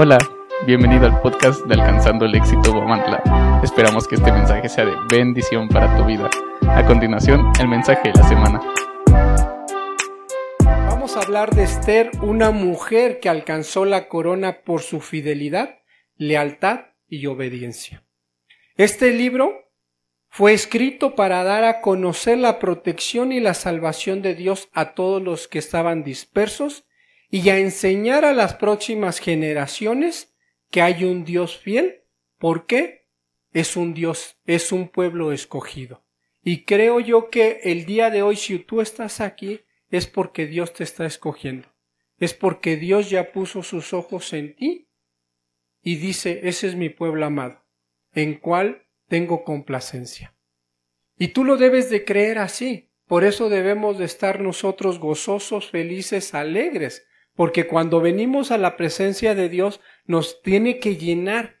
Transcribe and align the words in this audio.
Hola, 0.00 0.16
bienvenido 0.64 1.06
al 1.06 1.20
podcast 1.20 1.66
de 1.66 1.74
Alcanzando 1.74 2.24
el 2.24 2.32
Éxito 2.36 2.72
Guamantla. 2.72 3.60
Esperamos 3.64 4.06
que 4.06 4.14
este 4.14 4.30
mensaje 4.30 4.68
sea 4.68 4.84
de 4.84 4.94
bendición 5.10 5.66
para 5.66 5.96
tu 5.96 6.04
vida. 6.04 6.30
A 6.68 6.86
continuación, 6.86 7.50
el 7.58 7.66
mensaje 7.66 8.12
de 8.12 8.14
la 8.14 8.28
semana. 8.28 8.60
Vamos 10.62 11.16
a 11.16 11.22
hablar 11.22 11.52
de 11.52 11.64
Esther, 11.64 12.12
una 12.22 12.52
mujer 12.52 13.18
que 13.18 13.28
alcanzó 13.28 13.84
la 13.84 14.06
corona 14.06 14.60
por 14.62 14.82
su 14.82 15.00
fidelidad, 15.00 15.80
lealtad 16.16 16.92
y 17.08 17.26
obediencia. 17.26 18.04
Este 18.76 19.10
libro 19.10 19.68
fue 20.28 20.52
escrito 20.52 21.16
para 21.16 21.42
dar 21.42 21.64
a 21.64 21.80
conocer 21.80 22.38
la 22.38 22.60
protección 22.60 23.32
y 23.32 23.40
la 23.40 23.54
salvación 23.54 24.22
de 24.22 24.36
Dios 24.36 24.68
a 24.72 24.94
todos 24.94 25.20
los 25.20 25.48
que 25.48 25.58
estaban 25.58 26.04
dispersos 26.04 26.84
y 27.30 27.48
a 27.50 27.58
enseñar 27.58 28.24
a 28.24 28.32
las 28.32 28.54
próximas 28.54 29.20
generaciones 29.20 30.34
que 30.70 30.82
hay 30.82 31.04
un 31.04 31.24
Dios 31.24 31.58
fiel. 31.58 32.04
¿Por 32.38 32.66
qué? 32.66 33.08
Es 33.52 33.76
un 33.76 33.94
Dios, 33.94 34.36
es 34.44 34.72
un 34.72 34.88
pueblo 34.88 35.32
escogido. 35.32 36.04
Y 36.42 36.64
creo 36.64 37.00
yo 37.00 37.30
que 37.30 37.60
el 37.64 37.84
día 37.84 38.10
de 38.10 38.22
hoy, 38.22 38.36
si 38.36 38.58
tú 38.58 38.80
estás 38.80 39.20
aquí, 39.20 39.60
es 39.90 40.06
porque 40.06 40.46
Dios 40.46 40.72
te 40.72 40.84
está 40.84 41.06
escogiendo. 41.06 41.68
Es 42.18 42.34
porque 42.34 42.76
Dios 42.76 43.10
ya 43.10 43.32
puso 43.32 43.62
sus 43.62 43.92
ojos 43.92 44.32
en 44.32 44.54
ti 44.54 44.88
y 45.82 45.96
dice, 45.96 46.40
ese 46.44 46.68
es 46.68 46.74
mi 46.74 46.88
pueblo 46.88 47.26
amado, 47.26 47.64
en 48.12 48.34
cual 48.34 48.86
tengo 49.08 49.44
complacencia. 49.44 50.34
Y 51.16 51.28
tú 51.28 51.44
lo 51.44 51.56
debes 51.56 51.90
de 51.90 52.04
creer 52.04 52.38
así. 52.38 52.90
Por 53.06 53.24
eso 53.24 53.48
debemos 53.48 53.98
de 53.98 54.04
estar 54.04 54.40
nosotros 54.40 54.98
gozosos, 54.98 55.70
felices, 55.70 56.34
alegres, 56.34 57.07
porque 57.38 57.68
cuando 57.68 58.00
venimos 58.00 58.50
a 58.50 58.58
la 58.58 58.76
presencia 58.76 59.36
de 59.36 59.48
Dios 59.48 59.80
nos 60.06 60.42
tiene 60.42 60.80
que 60.80 60.96
llenar 60.96 61.60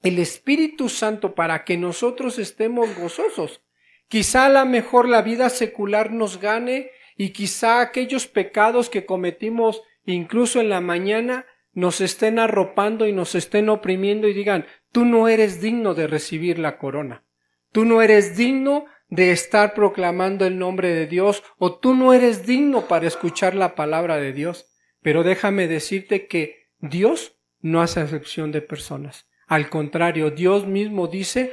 el 0.00 0.20
Espíritu 0.20 0.88
Santo 0.88 1.34
para 1.34 1.64
que 1.64 1.76
nosotros 1.76 2.38
estemos 2.38 2.96
gozosos. 2.96 3.60
Quizá 4.06 4.46
a 4.46 4.48
lo 4.48 4.64
mejor 4.64 5.08
la 5.08 5.22
vida 5.22 5.50
secular 5.50 6.12
nos 6.12 6.40
gane 6.40 6.92
y 7.16 7.30
quizá 7.30 7.80
aquellos 7.80 8.28
pecados 8.28 8.90
que 8.90 9.06
cometimos 9.06 9.82
incluso 10.06 10.60
en 10.60 10.68
la 10.68 10.80
mañana 10.80 11.46
nos 11.72 12.00
estén 12.00 12.38
arropando 12.38 13.04
y 13.04 13.12
nos 13.12 13.34
estén 13.34 13.70
oprimiendo 13.70 14.28
y 14.28 14.34
digan, 14.34 14.66
tú 14.92 15.04
no 15.04 15.26
eres 15.26 15.60
digno 15.60 15.94
de 15.94 16.06
recibir 16.06 16.60
la 16.60 16.78
corona. 16.78 17.24
Tú 17.72 17.84
no 17.84 18.02
eres 18.02 18.36
digno 18.36 18.84
de 19.08 19.32
estar 19.32 19.74
proclamando 19.74 20.46
el 20.46 20.60
nombre 20.60 20.94
de 20.94 21.08
Dios 21.08 21.42
o 21.58 21.76
tú 21.76 21.96
no 21.96 22.12
eres 22.12 22.46
digno 22.46 22.86
para 22.86 23.08
escuchar 23.08 23.56
la 23.56 23.74
palabra 23.74 24.18
de 24.18 24.32
Dios. 24.32 24.68
Pero 25.08 25.22
déjame 25.22 25.68
decirte 25.68 26.26
que 26.26 26.66
Dios 26.80 27.34
no 27.62 27.80
hace 27.80 28.02
excepción 28.02 28.52
de 28.52 28.60
personas. 28.60 29.26
Al 29.46 29.70
contrario, 29.70 30.30
Dios 30.30 30.66
mismo 30.66 31.06
dice, 31.08 31.50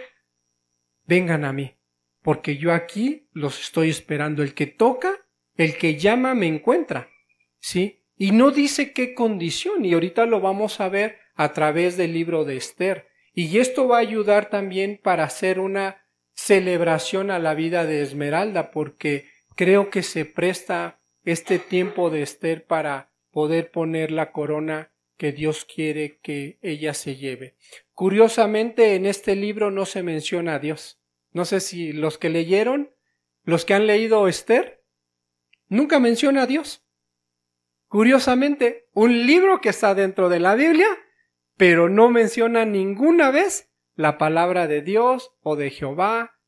vengan 1.06 1.46
a 1.46 1.54
mí, 1.54 1.78
porque 2.22 2.58
yo 2.58 2.74
aquí 2.74 3.30
los 3.32 3.62
estoy 3.62 3.90
esperando. 3.90 4.44
El 4.44 4.54
que 4.54 4.68
toca, 4.68 5.26
el 5.56 5.78
que 5.78 5.96
llama, 5.96 6.36
me 6.36 6.48
encuentra. 6.48 7.08
¿Sí? 7.58 8.04
Y 8.18 8.32
no 8.32 8.52
dice 8.52 8.92
qué 8.92 9.14
condición, 9.14 9.86
y 9.86 9.94
ahorita 9.94 10.26
lo 10.26 10.42
vamos 10.42 10.82
a 10.82 10.90
ver 10.90 11.20
a 11.36 11.54
través 11.54 11.96
del 11.96 12.12
libro 12.12 12.44
de 12.44 12.58
Esther. 12.58 13.08
Y 13.34 13.58
esto 13.60 13.88
va 13.88 14.00
a 14.00 14.02
ayudar 14.02 14.50
también 14.50 15.00
para 15.02 15.24
hacer 15.24 15.62
una 15.62 16.04
celebración 16.34 17.32
a 17.32 17.40
la 17.40 17.54
vida 17.54 17.86
de 17.86 18.02
Esmeralda, 18.02 18.72
porque 18.72 19.30
creo 19.56 19.90
que 19.90 20.04
se 20.04 20.26
presta 20.26 21.00
este 21.24 21.58
tiempo 21.58 22.10
de 22.10 22.22
Esther 22.22 22.66
para 22.66 23.15
poder 23.36 23.70
poner 23.70 24.12
la 24.12 24.32
corona 24.32 24.94
que 25.18 25.34
Dios 25.34 25.66
quiere 25.66 26.20
que 26.22 26.58
ella 26.62 26.94
se 26.94 27.18
lleve. 27.18 27.58
Curiosamente, 27.92 28.96
en 28.96 29.06
este 29.06 29.36
libro 29.36 29.72
no 29.72 29.86
se 29.86 30.04
menciona 30.04 30.56
a 30.56 30.60
Dios. 30.60 31.02
No 31.34 31.44
sé 31.44 31.60
si 31.60 31.92
los 31.92 32.18
que 32.18 32.30
leyeron, 32.30 32.96
los 33.44 33.66
que 33.66 33.74
han 33.74 33.88
leído 33.88 34.30
Esther, 34.30 34.86
nunca 35.68 36.00
menciona 36.00 36.44
a 36.44 36.48
Dios. 36.48 36.88
Curiosamente, 37.90 38.88
un 38.94 39.26
libro 39.28 39.60
que 39.60 39.68
está 39.68 39.94
dentro 39.96 40.30
de 40.30 40.40
la 40.40 40.56
Biblia, 40.56 40.88
pero 41.58 41.90
no 41.90 42.10
menciona 42.10 42.64
ninguna 42.64 43.32
vez 43.32 43.70
la 43.96 44.18
palabra 44.18 44.66
de 44.68 44.82
Dios 44.82 45.34
o 45.42 45.58
de 45.58 45.72
Jehová, 45.72 46.40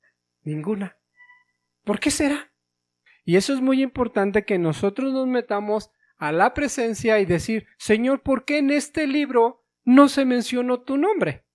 ninguna. 0.41 0.97
¿Por 1.83 2.00
qué 2.00 2.12
será? 2.12 2.53
Y 3.25 3.35
eso 3.35 3.53
es 3.53 3.59
muy 3.59 3.81
importante 3.81 4.45
que 4.45 4.57
nosotros 4.57 5.12
nos 5.12 5.28
metamos 5.28 5.91
a 6.17 6.31
la 6.31 6.53
presencia 6.53 7.19
y 7.19 7.25
decir, 7.25 7.67
Señor, 7.78 8.22
¿por 8.22 8.45
qué 8.45 8.57
en 8.57 8.72
este 8.72 9.07
libro 9.07 9.66
no 9.83 10.09
se 10.09 10.25
mencionó 10.25 10.81
tu 10.81 10.97
nombre? 10.97 11.45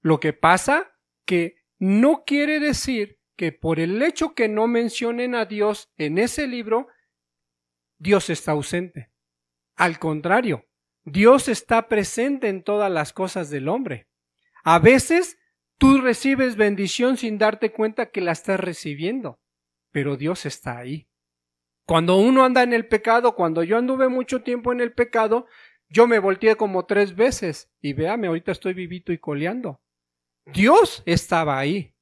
Lo 0.00 0.20
que 0.20 0.32
pasa 0.32 0.98
que 1.24 1.64
no 1.78 2.24
quiere 2.24 2.60
decir 2.60 3.18
que 3.36 3.52
por 3.52 3.80
el 3.80 4.02
hecho 4.02 4.34
que 4.34 4.48
no 4.48 4.68
mencionen 4.68 5.34
a 5.34 5.46
Dios 5.46 5.92
en 5.96 6.18
ese 6.18 6.46
libro, 6.46 6.88
Dios 7.98 8.30
está 8.30 8.52
ausente. 8.52 9.10
Al 9.76 9.98
contrario, 9.98 10.68
Dios 11.04 11.48
está 11.48 11.88
presente 11.88 12.48
en 12.48 12.62
todas 12.62 12.90
las 12.90 13.12
cosas 13.12 13.50
del 13.50 13.68
hombre. 13.68 14.08
A 14.62 14.78
veces 14.78 15.38
tú 15.78 16.00
recibes 16.00 16.56
bendición 16.56 17.16
sin 17.16 17.38
darte 17.38 17.72
cuenta 17.72 18.10
que 18.10 18.20
la 18.20 18.32
estás 18.32 18.60
recibiendo, 18.60 19.40
pero 19.90 20.16
Dios 20.16 20.46
está 20.46 20.78
ahí. 20.78 21.08
Cuando 21.86 22.16
uno 22.16 22.44
anda 22.44 22.62
en 22.62 22.72
el 22.72 22.86
pecado, 22.86 23.34
cuando 23.34 23.62
yo 23.62 23.76
anduve 23.76 24.08
mucho 24.08 24.42
tiempo 24.42 24.72
en 24.72 24.80
el 24.80 24.92
pecado, 24.92 25.46
yo 25.88 26.06
me 26.06 26.18
volteé 26.18 26.56
como 26.56 26.86
tres 26.86 27.14
veces 27.14 27.70
y 27.80 27.92
véame, 27.92 28.26
ahorita 28.26 28.52
estoy 28.52 28.74
vivito 28.74 29.12
y 29.12 29.18
coleando. 29.18 29.80
Dios 30.46 31.02
estaba 31.06 31.58
ahí. 31.58 31.94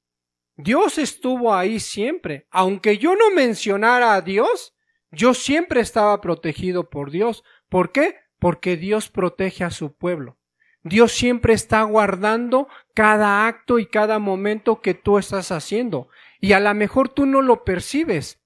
Dios 0.57 0.99
estuvo 0.99 1.55
ahí 1.55 1.81
siempre. 1.81 2.47
Aunque 2.51 2.99
yo 2.99 3.17
no 3.17 3.31
mencionara 3.31 4.15
a 4.15 4.21
Dios, 4.21 4.75
yo 5.11 5.35
siempre 5.35 5.81
estaba 5.81 6.21
protegido 6.21 6.89
por 6.89 7.11
Dios. 7.11 7.45
¿Por 7.69 7.93
qué? 7.93 8.17
Porque 8.39 8.77
Dios 8.77 9.09
protege 9.09 9.65
a 9.65 9.71
su 9.71 9.95
pueblo. 9.95 10.39
Dios 10.85 11.13
siempre 11.13 11.55
está 11.55 11.83
guardando 11.85 12.69
cada 12.95 13.47
acto 13.47 13.79
y 13.79 13.87
cada 13.87 14.19
momento 14.19 14.81
que 14.81 14.95
tú 14.95 15.19
estás 15.19 15.53
haciendo. 15.53 16.09
Y 16.41 16.53
a 16.53 16.61
lo 16.61 16.75
mejor 16.75 17.09
tú 17.09 17.25
no 17.25 17.41
lo 17.41 17.65
percibes, 17.65 18.42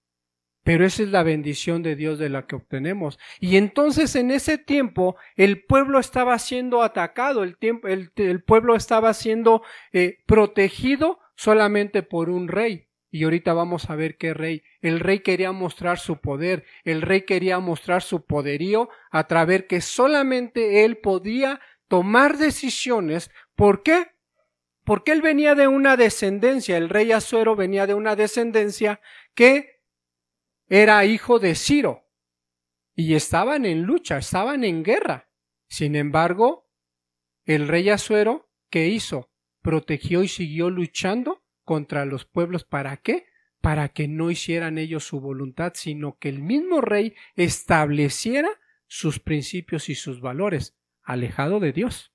pero 0.67 0.85
esa 0.85 1.05
es 1.05 1.11
la 1.11 1.23
bendición 1.23 1.85
de 1.85 1.95
Dios 1.95 2.19
de 2.19 2.29
la 2.29 2.49
que 2.49 2.57
obtenemos. 2.57 3.21
Y 3.39 3.57
entonces 3.57 4.17
en 4.17 4.33
ese 4.33 4.59
tiempo 4.59 5.15
el 5.37 5.65
pueblo 5.65 6.01
estaba 6.01 6.37
siendo 6.41 6.83
atacado, 6.83 7.45
el, 7.45 7.57
tiempo, 7.57 7.87
el, 7.87 8.43
pueblo 8.43 8.75
estaba 8.75 9.15
siendo 9.15 9.63
eh, 9.93 10.19
protegido 10.27 11.21
solamente 11.37 12.03
por 12.03 12.31
un 12.31 12.49
rey. 12.49 12.89
Y 13.13 13.23
ahorita 13.23 13.53
vamos 13.53 13.91
a 13.91 13.95
ver 13.95 14.17
qué 14.17 14.35
rey. 14.35 14.65
El 14.81 14.99
rey 14.99 15.21
quería 15.21 15.53
mostrar 15.53 16.01
su 16.01 16.21
poder, 16.21 16.65
el 16.83 17.01
rey 17.01 17.23
quería 17.23 17.61
mostrar 17.61 18.03
su 18.03 18.27
poderío 18.27 18.89
a 19.13 19.29
través 19.29 19.67
que 19.67 19.81
solamente 19.81 20.85
él 20.85 20.97
podía 20.97 21.61
tomar 21.87 22.39
decisiones. 22.39 23.31
¿Por 23.55 23.85
qué? 23.85 24.09
Porque 24.83 25.13
él 25.13 25.23
venía 25.23 25.55
de 25.55 25.69
una 25.69 25.97
descendencia, 25.97 26.77
el 26.77 26.89
rey 26.89 27.13
Azuero 27.13 27.55
venía 27.55 27.87
de 27.87 27.95
una 27.95 28.17
descendencia 28.17 29.01
que 29.37 29.76
era 30.69 31.05
hijo 31.05 31.39
de 31.39 31.55
Ciro 31.55 32.05
y 32.95 33.15
estaban 33.15 33.65
en 33.65 33.83
lucha, 33.83 34.19
estaban 34.19 34.65
en 34.65 34.83
guerra. 34.83 35.31
Sin 35.69 35.97
embargo, 35.97 36.69
el 37.45 37.69
rey 37.69 37.91
Azuero, 37.91 38.51
¿qué 38.71 38.89
hizo? 38.89 39.31
Protegió 39.63 40.23
y 40.23 40.29
siguió 40.29 40.71
luchando 40.71 41.45
contra 41.65 42.05
los 42.05 42.25
pueblos. 42.25 42.65
¿Para 42.65 42.97
qué? 42.97 43.27
Para 43.61 43.89
que 43.91 44.09
no 44.09 44.31
hicieran 44.31 44.79
ellos 44.79 45.05
su 45.05 45.21
voluntad, 45.21 45.73
sino 45.75 46.19
que 46.19 46.29
el 46.29 46.41
mismo 46.41 46.81
rey 46.81 47.15
estableciera 47.35 48.49
sus 48.87 49.19
principios 49.19 49.89
y 49.89 49.95
sus 49.95 50.21
valores, 50.21 50.77
alejado 51.03 51.61
de 51.61 51.73
Dios. 51.73 52.13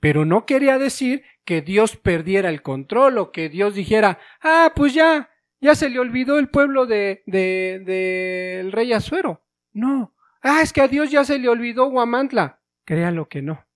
Pero 0.00 0.24
no 0.24 0.46
quería 0.46 0.78
decir 0.78 1.24
que 1.44 1.62
Dios 1.62 1.96
perdiera 1.96 2.48
el 2.48 2.62
control 2.62 3.18
o 3.18 3.32
que 3.32 3.48
Dios 3.48 3.74
dijera, 3.74 4.18
ah, 4.40 4.72
pues 4.74 4.94
ya, 4.94 5.29
ya 5.60 5.74
se 5.74 5.88
le 5.88 5.98
olvidó 5.98 6.38
el 6.38 6.48
pueblo 6.48 6.86
de, 6.86 7.22
de, 7.26 7.82
del 7.84 8.72
rey 8.72 8.92
Azuero. 8.92 9.44
No. 9.72 10.14
Ah, 10.42 10.62
es 10.62 10.72
que 10.72 10.80
a 10.80 10.88
Dios 10.88 11.10
ya 11.10 11.24
se 11.24 11.38
le 11.38 11.48
olvidó 11.48 11.90
Guamantla. 11.90 12.60
Créalo 12.84 13.28
que 13.28 13.42
no. 13.42 13.66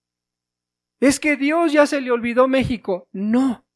Es 1.00 1.20
que 1.20 1.36
Dios 1.36 1.72
ya 1.72 1.86
se 1.86 2.00
le 2.00 2.10
olvidó 2.10 2.48
México. 2.48 3.08
No. 3.12 3.66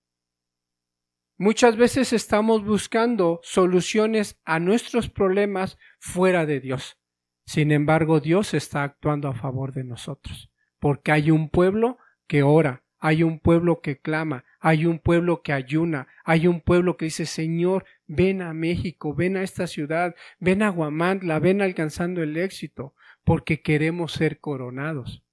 Muchas 1.37 1.77
veces 1.77 2.13
estamos 2.13 2.65
buscando 2.65 3.41
soluciones 3.43 4.41
a 4.45 4.59
nuestros 4.59 5.09
problemas 5.09 5.79
fuera 6.01 6.47
de 6.47 6.61
Dios. 6.61 6.99
Sin 7.45 7.71
embargo, 7.71 8.21
Dios 8.21 8.55
está 8.55 8.83
actuando 8.83 9.29
a 9.29 9.35
favor 9.35 9.73
de 9.73 9.85
nosotros, 9.85 10.51
porque 10.81 11.13
hay 11.13 11.31
un 11.31 11.49
pueblo 11.49 11.99
que 12.27 12.43
ora, 12.43 12.85
hay 12.99 13.23
un 13.23 13.39
pueblo 13.39 13.81
que 13.81 14.01
clama, 14.01 14.45
hay 14.61 14.87
un 14.87 14.99
pueblo 14.99 15.43
que 15.43 15.53
ayuna, 15.53 16.09
hay 16.25 16.47
un 16.47 16.61
pueblo 16.61 16.97
que 16.97 17.07
dice, 17.07 17.27
Señor, 17.27 17.85
ven 18.07 18.43
a 18.43 18.53
México, 18.55 19.15
ven 19.15 19.37
a 19.37 19.43
esta 19.43 19.67
ciudad, 19.67 20.15
ven 20.41 20.63
a 20.63 20.71
Guamantla, 20.71 21.39
ven 21.39 21.63
alcanzando 21.63 22.23
el 22.23 22.37
éxito, 22.37 22.95
porque 23.25 23.63
queremos 23.63 24.13
ser 24.13 24.41
coronados. 24.41 25.25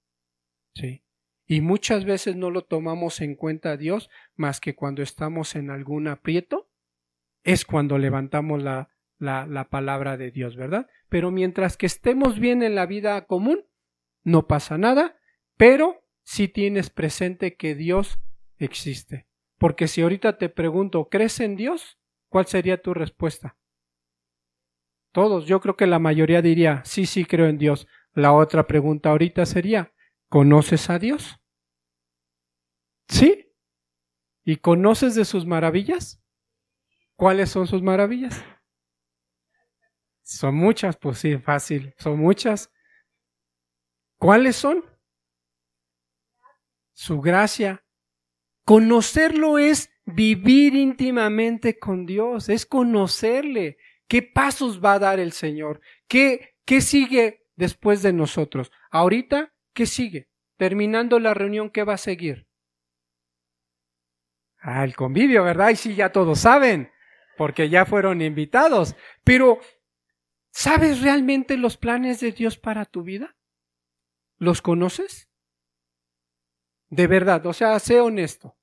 ¿Sí? 0.75 1.03
Y 1.47 1.61
muchas 1.61 2.05
veces 2.05 2.35
no 2.35 2.49
lo 2.49 2.63
tomamos 2.63 3.21
en 3.21 3.35
cuenta 3.35 3.71
a 3.71 3.77
Dios 3.77 4.09
más 4.35 4.59
que 4.59 4.75
cuando 4.75 5.01
estamos 5.01 5.55
en 5.55 5.69
algún 5.69 6.07
aprieto, 6.07 6.69
es 7.43 7.65
cuando 7.65 7.97
levantamos 7.97 8.61
la, 8.61 8.89
la, 9.17 9.45
la 9.45 9.69
palabra 9.69 10.17
de 10.17 10.31
Dios, 10.31 10.55
¿verdad? 10.55 10.87
Pero 11.09 11.31
mientras 11.31 11.77
que 11.77 11.85
estemos 11.85 12.39
bien 12.39 12.63
en 12.63 12.75
la 12.75 12.87
vida 12.87 13.25
común, 13.25 13.65
no 14.23 14.47
pasa 14.47 14.77
nada, 14.77 15.19
pero 15.55 16.03
si 16.23 16.47
tienes 16.47 16.89
presente 16.89 17.55
que 17.55 17.75
Dios 17.75 18.19
existe. 18.57 19.27
Porque 19.57 19.87
si 19.87 20.01
ahorita 20.01 20.37
te 20.37 20.49
pregunto, 20.49 21.09
¿crees 21.09 21.39
en 21.39 21.55
Dios? 21.55 21.97
¿Cuál 22.29 22.45
sería 22.47 22.81
tu 22.81 22.93
respuesta? 22.93 23.57
Todos, 25.11 25.45
yo 25.45 25.61
creo 25.61 25.77
que 25.77 25.87
la 25.87 25.99
mayoría 25.99 26.41
diría, 26.41 26.83
sí, 26.83 27.05
sí, 27.05 27.23
creo 27.23 27.47
en 27.47 27.57
Dios. 27.57 27.87
La 28.13 28.33
otra 28.33 28.67
pregunta 28.67 29.11
ahorita 29.11 29.45
sería, 29.45 29.93
¿conoces 30.27 30.89
a 30.89 30.99
Dios? 30.99 31.39
¿Sí? 33.07 33.53
¿Y 34.43 34.57
conoces 34.57 35.15
de 35.15 35.23
sus 35.23 35.45
maravillas? 35.45 36.21
¿Cuáles 37.15 37.49
son 37.49 37.65
sus 37.65 37.81
maravillas? 37.81 38.43
Son 40.21 40.55
muchas, 40.55 40.97
pues 40.97 41.19
sí, 41.19 41.37
fácil, 41.37 41.93
son 41.97 42.19
muchas. 42.19 42.71
¿Cuáles 44.17 44.55
son? 44.55 44.83
Su 46.93 47.21
gracia. 47.21 47.84
Conocerlo 48.65 49.57
es 49.57 49.91
vivir 50.05 50.75
íntimamente 50.75 51.79
con 51.79 52.05
Dios, 52.05 52.49
es 52.49 52.65
conocerle, 52.65 53.77
¿Qué 54.07 54.21
pasos 54.21 54.83
va 54.83 54.93
a 54.93 54.99
dar 54.99 55.19
el 55.19 55.31
Señor? 55.31 55.81
¿Qué, 56.07 56.55
qué 56.65 56.81
sigue 56.81 57.47
después 57.55 58.01
de 58.01 58.13
nosotros? 58.13 58.71
Ahorita, 58.91 59.53
¿qué 59.73 59.85
sigue? 59.85 60.29
Terminando 60.57 61.19
la 61.19 61.33
reunión, 61.33 61.69
¿qué 61.69 61.83
va 61.83 61.93
a 61.93 61.97
seguir? 61.97 62.47
Ah, 64.59 64.83
el 64.83 64.95
convivio, 64.95 65.43
¿verdad? 65.43 65.69
Y 65.69 65.75
sí, 65.75 65.95
ya 65.95 66.11
todos 66.11 66.39
saben, 66.39 66.91
porque 67.37 67.69
ya 67.69 67.85
fueron 67.85 68.21
invitados. 68.21 68.95
Pero, 69.23 69.59
¿sabes 70.51 71.01
realmente 71.01 71.57
los 71.57 71.77
planes 71.77 72.19
de 72.19 72.31
Dios 72.31 72.57
para 72.57 72.85
tu 72.85 73.03
vida? 73.03 73.35
¿Los 74.37 74.61
conoces? 74.61 75.29
De 76.89 77.07
verdad, 77.07 77.45
o 77.45 77.53
sea, 77.53 77.77
sé 77.79 77.99
honesto. 77.99 78.55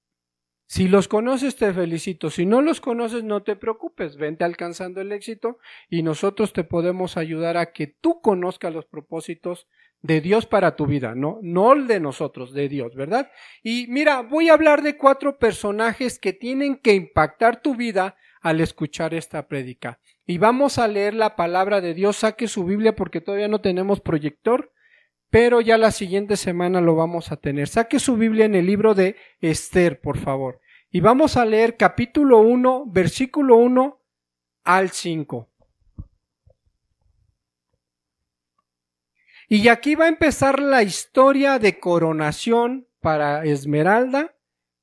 Si 0.67 0.89
los 0.89 1.07
conoces, 1.07 1.57
te 1.57 1.73
felicito. 1.75 2.31
Si 2.31 2.47
no 2.47 2.63
los 2.63 2.81
conoces, 2.81 3.25
no 3.25 3.43
te 3.43 3.57
preocupes. 3.57 4.17
Vente 4.17 4.45
alcanzando 4.45 5.03
el 5.03 5.13
éxito 5.13 5.59
y 5.91 6.03
nosotros 6.03 6.53
te 6.53 6.65
podemos 6.65 7.17
ayudar 7.19 7.59
a 7.59 7.73
que 7.73 7.87
tú 7.87 8.23
conozcas 8.23 8.73
los 8.73 8.87
propósitos 8.87 9.69
de 10.03 10.21
Dios 10.21 10.47
para 10.47 10.75
tu 10.75 10.87
vida, 10.87 11.15
no, 11.15 11.39
no 11.43 11.73
el 11.73 11.87
de 11.87 12.01
nosotros, 12.01 12.53
de 12.53 12.69
Dios, 12.69 12.95
¿verdad? 12.97 13.31
Y 13.63 13.87
mira, 13.89 14.21
voy 14.23 14.49
a 14.49 14.55
hablar 14.55 14.83
de 14.83 14.97
cuatro 14.97 15.39
personajes 15.39 16.19
que 16.19 16.33
tienen 16.33 16.77
que 16.77 16.95
impactar 16.95 17.63
tu 17.63 17.77
vida 17.77 18.17
al 18.41 18.61
escuchar 18.61 19.15
esta 19.15 19.47
prédica. 19.47 20.01
Y 20.27 20.39
vamos 20.39 20.79
a 20.79 20.89
leer 20.89 21.15
la 21.15 21.37
palabra 21.37 21.81
de 21.81 21.95
Dios. 21.95 22.17
Saque 22.17 22.49
su 22.49 22.65
Biblia 22.65 22.97
porque 22.97 23.21
todavía 23.21 23.49
no 23.49 23.61
tenemos 23.61 24.01
proyector, 24.01 24.73
pero 25.33 25.63
ya 25.63 25.79
la 25.79 25.93
siguiente 25.93 26.37
semana 26.37 26.83
lo 26.83 26.95
vamos 26.95 27.33
a 27.33 27.39
tener. 27.39 27.67
Saque 27.67 27.99
su 27.99 28.19
Biblia 28.19 28.45
en 28.45 28.55
el 28.55 28.67
libro 28.67 28.95
de 28.95 29.17
Esther, 29.41 29.99
por 29.99 30.19
favor. 30.19 30.61
Y 30.91 31.01
vamos 31.01 31.39
a 31.39 31.47
leer 31.47 31.79
capítulo 31.79 32.41
1, 32.41 32.85
versículo 32.89 33.57
1 33.57 33.99
al 34.65 34.91
5. 34.91 35.49
Y 39.49 39.69
aquí 39.69 39.95
va 39.95 40.05
a 40.05 40.09
empezar 40.09 40.61
la 40.61 40.83
historia 40.83 41.59
de 41.59 41.81
coronación 41.81 42.87
para 43.01 43.43
Esmeralda. 43.47 44.35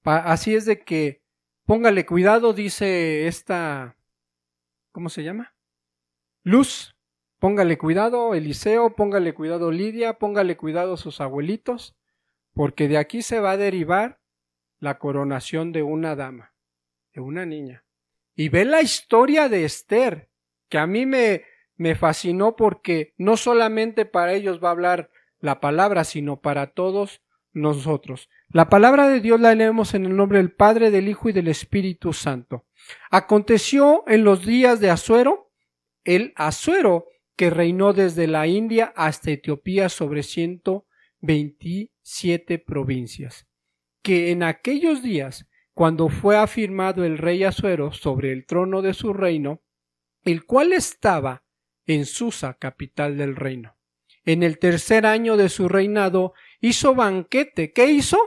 Así 0.04 0.56
es 0.56 0.66
de 0.66 0.80
que 0.80 1.22
póngale 1.66 2.07
cuidado, 2.07 2.54
dice 2.54 3.28
esta, 3.28 3.98
¿cómo 4.92 5.10
se 5.10 5.24
llama? 5.24 5.54
Luz. 6.42 6.96
Póngale 7.39 7.77
cuidado, 7.77 8.36
Eliseo, 8.36 8.95
póngale 8.95 9.33
cuidado, 9.33 9.71
Lidia, 9.71 10.19
póngale 10.19 10.57
cuidado 10.57 10.97
sus 10.97 11.21
abuelitos, 11.21 11.95
porque 12.53 12.89
de 12.89 12.97
aquí 12.97 13.21
se 13.21 13.39
va 13.39 13.51
a 13.51 13.57
derivar 13.57 14.19
la 14.80 15.00
coronación 15.00 15.71
de 15.71 15.81
una 15.81 16.18
dama, 16.18 16.53
de 17.13 17.21
una 17.21 17.45
niña. 17.45 17.86
Y 18.36 18.50
ve 18.50 18.65
la 18.65 18.81
historia 18.81 19.47
de 19.47 19.63
Esther, 19.63 20.30
que 20.68 20.80
a 20.80 20.86
mí 20.86 21.06
me, 21.06 21.44
me 21.77 21.95
fascinó 21.95 22.57
porque 22.57 23.13
no 23.18 23.38
solamente 23.38 24.06
para 24.06 24.33
ellos 24.33 24.62
va 24.62 24.69
a 24.69 24.71
hablar 24.71 25.09
la 25.39 25.62
palabra, 25.62 26.03
sino 26.03 26.41
para 26.41 26.68
todos 26.68 27.21
nosotros. 27.53 28.30
La 28.50 28.68
palabra 28.68 29.07
de 29.07 29.21
Dios 29.21 29.39
la 29.39 29.56
leemos 29.56 29.94
en 29.94 30.06
el 30.06 30.15
nombre 30.15 30.39
del 30.39 30.51
Padre, 30.51 30.91
del 30.91 31.07
Hijo 31.07 31.30
y 31.30 31.33
del 31.33 31.47
Espíritu 31.47 32.12
Santo. 32.12 32.65
Aconteció 33.12 34.03
en 34.07 34.25
los 34.25 34.45
días 34.45 34.81
de 34.81 34.89
Asuero, 34.89 35.51
el 36.03 36.33
Asuero 36.36 37.07
que 37.39 37.50
reinó 37.50 37.94
desde 37.94 38.27
la 38.27 38.47
India 38.47 38.91
hasta 38.97 39.31
Etiopía 39.31 39.88
sobre 39.88 40.24
ciento 40.24 40.86
veintisiete 41.21 42.59
provincias 42.59 43.47
que 44.01 44.31
en 44.31 44.44
aquellos 44.44 45.01
días, 45.01 45.47
cuando 45.74 46.09
fue 46.09 46.38
afirmado 46.38 47.06
el 47.06 47.18
rey 47.18 47.45
Asuero 47.45 47.94
sobre 47.94 48.33
el 48.33 48.45
trono 48.45 48.81
de 48.81 48.94
su 48.94 49.13
reino, 49.13 49.62
el 50.25 50.45
cual 50.45 50.74
estaba 50.74 51.45
en 51.86 52.06
Susa, 52.06 52.56
capital 52.56 53.18
del 53.18 53.38
reino. 53.38 53.77
En 54.25 54.44
el 54.44 54.59
tercer 54.59 55.06
año 55.06 55.38
de 55.38 55.47
su 55.47 55.69
reinado 55.69 56.33
hizo 56.59 56.94
banquete. 56.94 57.71
¿Qué 57.71 57.89
hizo? 57.89 58.19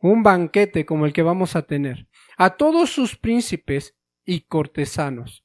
Un 0.00 0.22
banquete 0.22 0.86
como 0.86 1.04
el 1.04 1.12
que 1.12 1.22
vamos 1.22 1.56
a 1.56 1.62
tener. 1.62 2.06
A 2.36 2.56
todos 2.56 2.90
sus 2.90 3.16
príncipes 3.16 3.96
y 4.24 4.42
cortesanos, 4.42 5.44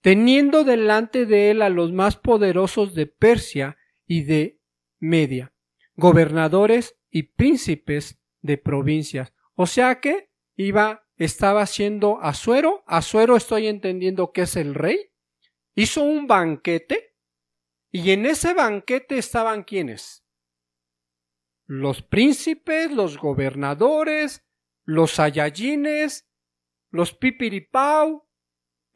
teniendo 0.00 0.64
delante 0.64 1.26
de 1.26 1.50
él 1.50 1.62
a 1.62 1.68
los 1.68 1.92
más 1.92 2.16
poderosos 2.16 2.94
de 2.94 3.06
Persia 3.06 3.76
y 4.06 4.22
de 4.22 4.60
Media, 5.00 5.52
gobernadores 5.96 6.96
y 7.10 7.24
príncipes 7.24 8.20
de 8.42 8.58
provincias. 8.58 9.32
O 9.54 9.66
sea 9.66 10.00
que 10.00 10.30
iba, 10.56 11.06
estaba 11.16 11.66
siendo 11.66 12.20
Asuero. 12.20 12.84
Asuero 12.86 13.36
estoy 13.36 13.66
entendiendo 13.66 14.32
que 14.32 14.42
es 14.42 14.56
el 14.56 14.74
rey. 14.74 15.12
Hizo 15.74 16.02
un 16.02 16.26
banquete 16.26 17.14
y 17.90 18.10
en 18.10 18.26
ese 18.26 18.54
banquete 18.54 19.18
estaban 19.18 19.62
quienes? 19.64 20.24
Los 21.66 22.02
príncipes, 22.02 22.90
los 22.90 23.18
gobernadores, 23.18 24.46
los 24.84 25.18
ayayines, 25.20 26.28
los 26.90 27.12
pipiripau, 27.12 28.27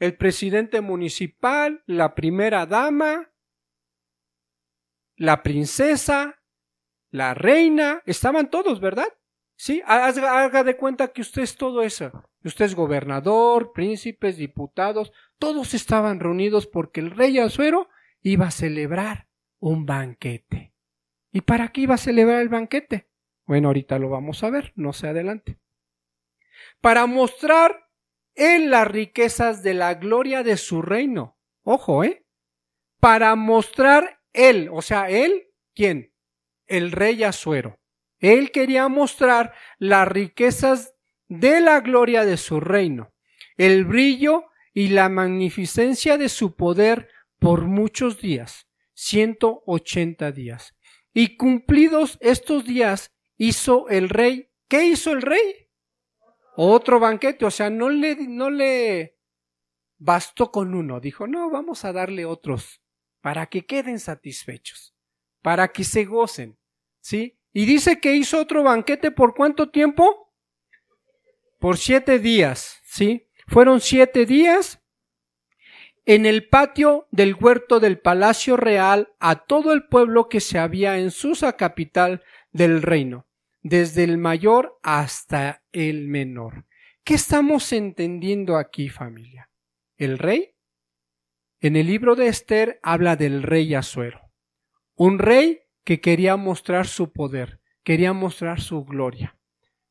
el 0.03 0.17
presidente 0.17 0.81
municipal, 0.81 1.85
la 1.87 2.17
primera 2.17 2.67
dama, 2.67 3.31
la 5.15 5.45
princesa, 5.45 6.43
la 7.13 7.35
reina, 7.35 8.03
estaban 8.05 8.51
todos, 8.51 8.81
¿verdad? 8.81 9.07
Sí, 9.55 9.81
haga 9.87 10.65
de 10.65 10.77
cuenta 10.77 11.13
que 11.13 11.21
usted 11.21 11.43
es 11.43 11.57
todo 11.57 11.83
eso. 11.83 12.11
Usted 12.43 12.65
es 12.65 12.75
gobernador, 12.75 13.73
príncipes, 13.73 14.37
diputados, 14.37 15.13
todos 15.39 15.73
estaban 15.73 16.19
reunidos 16.19 16.67
porque 16.67 16.99
el 16.99 17.13
rey 17.13 17.39
Azuero 17.39 17.89
iba 18.23 18.49
a 18.49 18.51
celebrar 18.51 19.29
un 19.61 19.87
banquete. 19.87 20.75
¿Y 21.31 21.43
para 21.43 21.69
qué 21.69 21.83
iba 21.83 21.95
a 21.95 21.99
celebrar 21.99 22.43
el 22.43 22.49
banquete? 22.49 23.09
Bueno, 23.47 23.69
ahorita 23.69 24.01
lo 24.01 24.11
vamos 24.11 24.43
a 24.43 24.51
ver, 24.51 24.73
no 24.75 24.93
se 24.93 25.07
adelante. 25.07 25.61
Para 26.81 27.07
mostrar 27.07 27.89
en 28.35 28.71
las 28.71 28.89
riquezas 28.89 29.63
de 29.63 29.75
la 29.75 29.95
gloria 29.95 30.43
de 30.43 30.57
su 30.57 30.83
reino. 30.83 31.39
Ojo, 31.63 32.05
¿eh? 32.05 32.25
Para 33.01 33.35
mostrar 33.37 34.21
él, 34.33 34.69
o 34.73 34.83
sea, 34.83 35.11
él, 35.11 35.49
¿quién? 35.75 36.13
El 36.67 36.93
rey 36.93 37.23
Azuero 37.23 37.83
él 38.23 38.53
quería 38.53 38.89
mostrar 38.89 39.53
las 39.79 40.09
riquezas 40.09 40.95
de 41.29 41.61
la 41.61 41.81
gloria 41.81 42.25
de 42.25 42.37
su 42.37 42.61
reino, 42.61 43.13
el 43.57 43.85
brillo 43.85 44.45
y 44.73 44.89
la 44.89 45.09
magnificencia 45.09 46.17
de 46.17 46.29
su 46.29 46.55
poder 46.55 47.09
por 47.41 47.63
muchos 47.67 48.21
días, 48.21 48.69
ciento 48.95 49.65
ochenta 49.67 50.31
días. 50.31 50.75
Y 51.13 51.37
cumplidos 51.37 52.17
estos 52.21 52.65
días, 52.65 53.13
hizo 53.37 53.89
el 53.89 54.09
rey. 54.09 54.51
¿Qué 54.69 54.85
hizo 54.85 55.13
el 55.13 55.21
rey? 55.21 55.62
Otro 56.55 57.01
banquete, 57.01 57.45
o 57.45 57.51
sea, 57.51 57.71
no 57.71 57.89
le, 57.89 58.17
no 58.29 58.51
le 58.51 59.19
bastó 59.99 60.51
con 60.51 60.75
uno. 60.75 61.01
Dijo, 61.01 61.27
no, 61.27 61.51
vamos 61.51 61.85
a 61.85 61.93
darle 61.93 62.25
otros 62.25 62.83
para 63.21 63.47
que 63.47 63.65
queden 63.65 63.99
satisfechos, 63.99 64.95
para 65.41 65.69
que 65.69 65.85
se 65.85 66.05
gocen. 66.05 66.59
¿Sí? 67.01 67.39
Y 67.53 67.67
dice 67.67 68.01
que 68.01 68.15
hizo 68.15 68.41
otro 68.41 68.63
banquete 68.63 69.11
por 69.11 69.35
cuánto 69.35 69.71
tiempo? 69.71 70.33
Por 71.59 71.79
siete 71.79 72.19
días, 72.19 72.81
¿sí? 72.85 73.29
Fueron 73.47 73.81
siete 73.81 74.27
días 74.27 74.81
en 76.05 76.27
el 76.27 76.49
patio 76.49 77.07
del 77.11 77.35
huerto 77.35 77.79
del 77.81 77.99
Palacio 77.99 78.57
Real 78.57 79.15
a 79.21 79.45
todo 79.45 79.73
el 79.73 79.87
pueblo 79.87 80.29
que 80.29 80.41
se 80.41 80.59
había 80.59 80.99
en 80.99 81.11
Susa 81.11 81.57
capital 81.57 82.23
del 82.51 82.83
reino. 82.83 83.27
Desde 83.63 84.05
el 84.05 84.19
mayor 84.19 84.79
hasta 84.83 85.63
el 85.73 86.09
menor. 86.09 86.67
¿Qué 87.05 87.15
estamos 87.15 87.73
entendiendo 87.73 88.57
aquí, 88.57 88.89
familia? 88.89 89.51
El 89.97 90.19
rey, 90.19 90.55
en 91.61 91.77
el 91.77 91.87
libro 91.87 92.17
de 92.17 92.27
Esther, 92.27 92.81
habla 92.83 93.17
del 93.17 93.43
rey 93.43 93.75
Azuero. 93.75 94.21
Un 94.97 95.19
rey 95.19 95.61
que 95.85 96.01
quería 96.01 96.37
mostrar 96.37 96.87
su 96.87 97.13
poder, 97.13 97.61
quería 97.83 98.13
mostrar 98.13 98.61
su 98.61 98.85
gloria, 98.85 99.37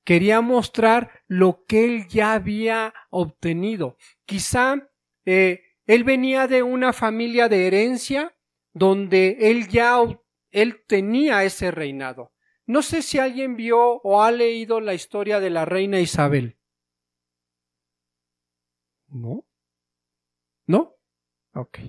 quería 0.03 0.41
mostrar 0.41 1.23
lo 1.27 1.65
que 1.65 1.85
él 1.85 2.07
ya 2.07 2.33
había 2.33 2.93
obtenido. 3.09 3.97
Quizá 4.25 4.89
eh, 5.25 5.63
él 5.85 6.03
venía 6.03 6.47
de 6.47 6.63
una 6.63 6.93
familia 6.93 7.49
de 7.49 7.67
herencia 7.67 8.35
donde 8.73 9.37
él 9.41 9.67
ya 9.67 9.97
él 10.51 10.83
tenía 10.87 11.43
ese 11.43 11.71
reinado. 11.71 12.33
No 12.65 12.81
sé 12.81 13.01
si 13.01 13.19
alguien 13.19 13.55
vio 13.55 14.01
o 14.03 14.21
ha 14.21 14.31
leído 14.31 14.79
la 14.79 14.93
historia 14.93 15.39
de 15.39 15.49
la 15.49 15.65
reina 15.65 15.99
Isabel. 15.99 16.57
¿No? 19.07 19.45
¿No? 20.67 20.95
Ok. 21.53 21.79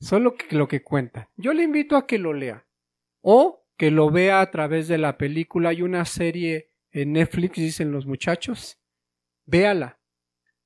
Solo 0.00 0.34
que, 0.34 0.56
lo 0.56 0.68
que 0.68 0.82
cuenta. 0.82 1.30
Yo 1.36 1.52
le 1.52 1.62
invito 1.62 1.96
a 1.96 2.06
que 2.06 2.18
lo 2.18 2.32
lea. 2.32 2.66
O 3.20 3.66
que 3.76 3.90
lo 3.90 4.10
vea 4.10 4.40
a 4.40 4.50
través 4.50 4.88
de 4.88 4.98
la 4.98 5.18
película. 5.18 5.70
Hay 5.70 5.82
una 5.82 6.04
serie 6.04 6.72
en 6.90 7.12
Netflix, 7.12 7.56
dicen 7.56 7.92
los 7.92 8.06
muchachos. 8.06 8.80
Véala. 9.46 10.00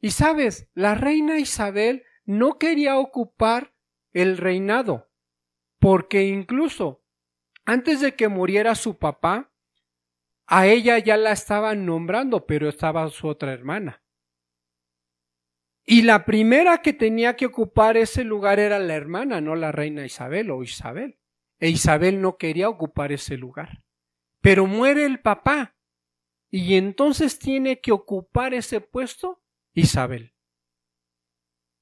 Y 0.00 0.10
sabes, 0.10 0.68
la 0.74 0.94
reina 0.94 1.38
Isabel 1.38 2.04
no 2.24 2.58
quería 2.58 2.98
ocupar 2.98 3.74
el 4.12 4.36
reinado, 4.36 5.10
porque 5.78 6.24
incluso 6.24 7.01
antes 7.64 8.00
de 8.00 8.14
que 8.14 8.28
muriera 8.28 8.74
su 8.74 8.98
papá, 8.98 9.52
a 10.46 10.66
ella 10.66 10.98
ya 10.98 11.16
la 11.16 11.32
estaban 11.32 11.86
nombrando, 11.86 12.46
pero 12.46 12.68
estaba 12.68 13.08
su 13.08 13.28
otra 13.28 13.52
hermana. 13.52 14.02
Y 15.84 16.02
la 16.02 16.24
primera 16.24 16.82
que 16.82 16.92
tenía 16.92 17.36
que 17.36 17.46
ocupar 17.46 17.96
ese 17.96 18.24
lugar 18.24 18.60
era 18.60 18.78
la 18.78 18.94
hermana, 18.94 19.40
no 19.40 19.56
la 19.56 19.72
reina 19.72 20.04
Isabel 20.04 20.50
o 20.50 20.62
Isabel. 20.62 21.18
E 21.58 21.68
Isabel 21.68 22.20
no 22.20 22.36
quería 22.36 22.68
ocupar 22.68 23.12
ese 23.12 23.36
lugar. 23.36 23.82
Pero 24.40 24.66
muere 24.66 25.04
el 25.04 25.20
papá. 25.20 25.76
Y 26.50 26.74
entonces 26.74 27.38
tiene 27.38 27.80
que 27.80 27.92
ocupar 27.92 28.54
ese 28.54 28.80
puesto 28.80 29.42
Isabel. 29.72 30.34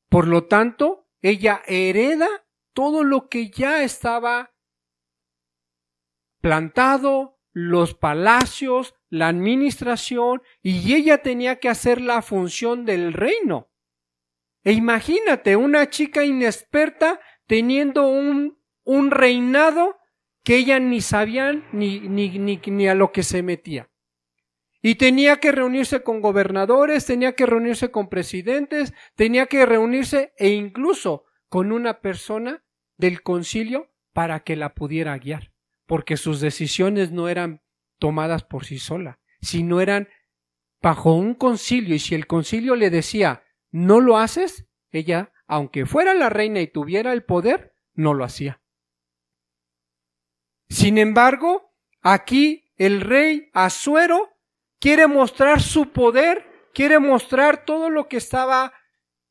Por 0.08 0.26
lo 0.26 0.44
tanto, 0.44 1.08
ella 1.22 1.62
hereda 1.66 2.28
todo 2.72 3.04
lo 3.04 3.28
que 3.28 3.50
ya 3.50 3.82
estaba 3.82 4.52
plantado, 6.40 7.38
los 7.52 7.94
palacios, 7.94 8.94
la 9.08 9.28
administración, 9.28 10.42
y 10.62 10.94
ella 10.94 11.18
tenía 11.18 11.58
que 11.60 11.68
hacer 11.68 12.00
la 12.00 12.22
función 12.22 12.84
del 12.84 13.12
reino. 13.12 13.70
E 14.62 14.72
imagínate 14.72 15.56
una 15.56 15.88
chica 15.88 16.24
inexperta 16.24 17.20
teniendo 17.46 18.06
un, 18.06 18.58
un 18.84 19.10
reinado 19.10 19.98
que 20.44 20.56
ella 20.56 20.78
ni 20.78 21.00
sabía 21.00 21.52
ni, 21.72 22.00
ni, 22.00 22.38
ni, 22.38 22.60
ni 22.64 22.88
a 22.88 22.94
lo 22.94 23.12
que 23.12 23.22
se 23.22 23.42
metía. 23.42 23.90
Y 24.82 24.94
tenía 24.94 25.36
que 25.36 25.52
reunirse 25.52 26.02
con 26.02 26.20
gobernadores, 26.20 27.04
tenía 27.04 27.34
que 27.34 27.44
reunirse 27.44 27.90
con 27.90 28.08
presidentes, 28.08 28.94
tenía 29.14 29.46
que 29.46 29.66
reunirse 29.66 30.32
e 30.38 30.50
incluso 30.50 31.24
con 31.48 31.72
una 31.72 32.00
persona 32.00 32.64
del 32.96 33.22
concilio 33.22 33.90
para 34.12 34.40
que 34.40 34.56
la 34.56 34.74
pudiera 34.74 35.18
guiar, 35.18 35.52
porque 35.90 36.16
sus 36.16 36.40
decisiones 36.40 37.10
no 37.10 37.28
eran 37.28 37.62
tomadas 37.98 38.44
por 38.44 38.64
sí 38.64 38.78
sola, 38.78 39.18
sino 39.40 39.80
eran 39.80 40.08
bajo 40.80 41.14
un 41.14 41.34
concilio, 41.34 41.96
y 41.96 41.98
si 41.98 42.14
el 42.14 42.28
concilio 42.28 42.76
le 42.76 42.90
decía 42.90 43.42
no 43.72 44.00
lo 44.00 44.16
haces, 44.16 44.68
ella, 44.92 45.32
aunque 45.48 45.86
fuera 45.86 46.14
la 46.14 46.28
reina 46.28 46.60
y 46.60 46.68
tuviera 46.68 47.12
el 47.12 47.24
poder, 47.24 47.74
no 47.92 48.14
lo 48.14 48.22
hacía. 48.22 48.62
Sin 50.68 50.96
embargo, 50.96 51.74
aquí 52.02 52.70
el 52.76 53.00
rey 53.00 53.50
Asuero 53.52 54.30
quiere 54.78 55.08
mostrar 55.08 55.60
su 55.60 55.90
poder, 55.90 56.68
quiere 56.72 57.00
mostrar 57.00 57.64
todo 57.64 57.90
lo 57.90 58.06
que 58.06 58.18
estaba 58.18 58.72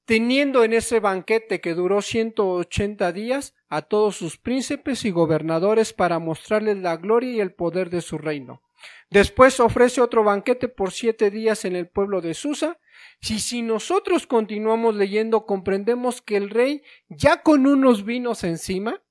teniendo 0.10 0.63
en 0.63 0.74
ese 0.74 1.00
banquete 1.00 1.62
que 1.62 1.75
duró 1.75 2.01
180 2.01 3.12
días 3.12 3.54
a 3.68 3.84
todos 3.84 4.16
sus 4.16 4.38
príncipes 4.38 5.06
y 5.06 5.12
gobernadores 5.12 5.94
para 5.94 6.18
mostrarles 6.18 6.78
la 6.80 6.98
gloria 6.98 7.32
y 7.32 7.39
el 7.39 7.54
poder 7.54 7.92
de 7.92 8.01
su 8.01 8.18
reino. 8.18 8.63
Después 9.12 9.60
ofrece 9.60 10.01
otro 10.01 10.24
banquete 10.24 10.68
por 10.68 10.94
siete 10.94 11.30
días 11.30 11.63
en 11.63 11.75
el 11.75 11.88
pueblo 11.88 12.22
de 12.22 12.34
Susa 12.34 12.80
si, 13.22 13.39
si 13.39 13.62
nosotros 13.62 14.25
continuamos 14.25 14.96
leyendo, 14.96 15.46
comprendemos 15.46 16.24
que 16.24 16.38
el 16.38 16.50
rey, 16.50 16.82
ya 17.10 17.44
con 17.44 17.68
unos 17.68 18.04
vinos 18.04 18.44
encima, 18.44 19.04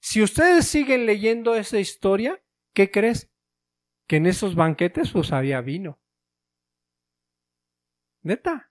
si 0.00 0.22
ustedes 0.22 0.66
siguen 0.66 1.04
leyendo 1.04 1.54
esa 1.54 1.80
historia, 1.80 2.42
¿qué 2.72 2.90
crees? 2.90 3.30
Que 4.06 4.16
en 4.16 4.24
esos 4.24 4.54
banquetes 4.54 5.10
pues 5.10 5.32
había 5.32 5.60
vino. 5.60 5.98
Neta. 8.22 8.67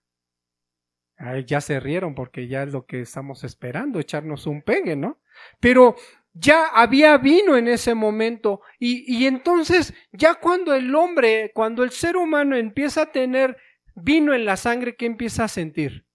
Ya 1.45 1.61
se 1.61 1.79
rieron 1.79 2.13
porque 2.15 2.47
ya 2.47 2.63
es 2.63 2.71
lo 2.71 2.85
que 2.85 3.01
estamos 3.01 3.43
esperando, 3.43 3.99
echarnos 3.99 4.45
un 4.45 4.61
pegue, 4.61 4.95
¿no? 4.95 5.19
Pero 5.59 5.95
ya 6.33 6.67
había 6.67 7.17
vino 7.17 7.57
en 7.57 7.67
ese 7.67 7.95
momento 7.95 8.61
y, 8.79 9.03
y 9.11 9.25
entonces 9.25 9.93
ya 10.11 10.35
cuando 10.35 10.73
el 10.75 10.93
hombre, 10.93 11.51
cuando 11.53 11.83
el 11.83 11.91
ser 11.91 12.17
humano 12.17 12.55
empieza 12.55 13.03
a 13.03 13.11
tener 13.11 13.57
vino 13.95 14.33
en 14.33 14.45
la 14.45 14.57
sangre, 14.57 14.95
¿qué 14.95 15.05
empieza 15.07 15.45
a 15.45 15.47
sentir? 15.47 16.05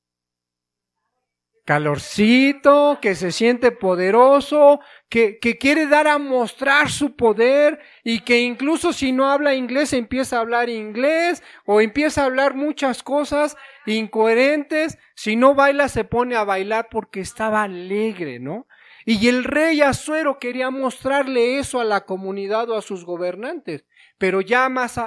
Calorcito, 1.65 2.99
que 3.01 3.15
se 3.15 3.31
siente 3.31 3.71
poderoso, 3.71 4.81
que, 5.09 5.39
que 5.39 5.59
quiere 5.59 5.87
dar 5.87 6.09
a 6.09 6.19
mostrar 6.19 6.91
su 6.91 7.15
poder 7.15 7.79
y 8.03 8.21
que 8.21 8.41
incluso 8.41 8.93
si 8.93 9.13
no 9.13 9.29
habla 9.29 9.55
inglés 9.55 9.93
empieza 9.93 10.37
a 10.37 10.41
hablar 10.41 10.69
inglés 10.69 11.41
o 11.65 11.81
empieza 11.81 12.23
a 12.23 12.25
hablar 12.25 12.55
muchas 12.55 13.05
cosas 13.05 13.57
incoherentes. 13.87 14.99
Si 15.15 15.37
no 15.37 15.55
baila 15.55 15.89
se 15.89 16.05
pone 16.05 16.37
a 16.37 16.45
bailar 16.45 16.89
porque 16.91 17.21
estaba 17.21 17.63
alegre, 17.63 18.39
¿no? 18.39 18.67
Y 19.05 19.29
el 19.29 19.45
rey 19.45 19.81
Azuero 19.81 20.39
quería 20.39 20.71
mostrarle 20.71 21.59
eso 21.59 21.81
a 21.81 21.85
la 21.85 22.05
comunidad 22.05 22.71
o 22.71 22.77
a 22.77 22.83
sus 22.83 23.05
gobernantes. 23.05 23.85
Pero 24.19 24.41
ya 24.41 24.69
más, 24.69 25.01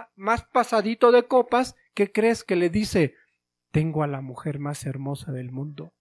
pasadito 0.51 1.11
de 1.11 1.27
copas, 1.27 1.75
¿qué 1.93 2.11
crees 2.11 2.43
que 2.43 2.55
le 2.55 2.69
dice? 2.69 3.15
Tengo 3.71 4.03
a 4.03 4.07
la 4.07 4.21
mujer 4.21 4.59
más 4.59 4.85
hermosa 4.85 5.31
del 5.31 5.51
mundo. 5.51 5.93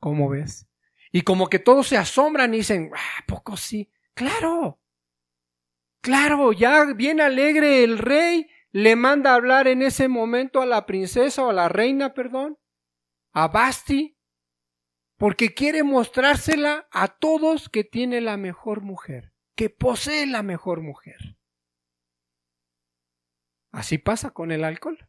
¿Cómo 0.00 0.28
ves? 0.28 0.66
Y 1.12 1.22
como 1.22 1.48
que 1.48 1.58
todos 1.58 1.88
se 1.88 1.96
asombran 1.96 2.54
y 2.54 2.58
dicen, 2.58 2.90
ah, 2.94 3.24
poco 3.26 3.56
sí? 3.56 3.90
Claro. 4.14 4.78
Claro, 6.00 6.52
ya 6.52 6.84
bien 6.94 7.20
alegre 7.20 7.84
el 7.84 7.98
rey 7.98 8.48
le 8.76 8.94
manda 8.94 9.30
a 9.32 9.36
hablar 9.36 9.68
en 9.68 9.80
ese 9.80 10.06
momento 10.06 10.60
a 10.60 10.66
la 10.66 10.84
princesa 10.84 11.42
o 11.42 11.48
a 11.48 11.54
la 11.54 11.70
reina, 11.70 12.12
perdón, 12.12 12.58
a 13.32 13.48
Basti, 13.48 14.18
porque 15.16 15.54
quiere 15.54 15.82
mostrársela 15.82 16.86
a 16.90 17.08
todos 17.08 17.70
que 17.70 17.84
tiene 17.84 18.20
la 18.20 18.36
mejor 18.36 18.82
mujer, 18.82 19.32
que 19.54 19.70
posee 19.70 20.26
la 20.26 20.42
mejor 20.42 20.82
mujer. 20.82 21.38
Así 23.72 23.96
pasa 23.96 24.32
con 24.32 24.52
el 24.52 24.62
alcohol. 24.62 25.08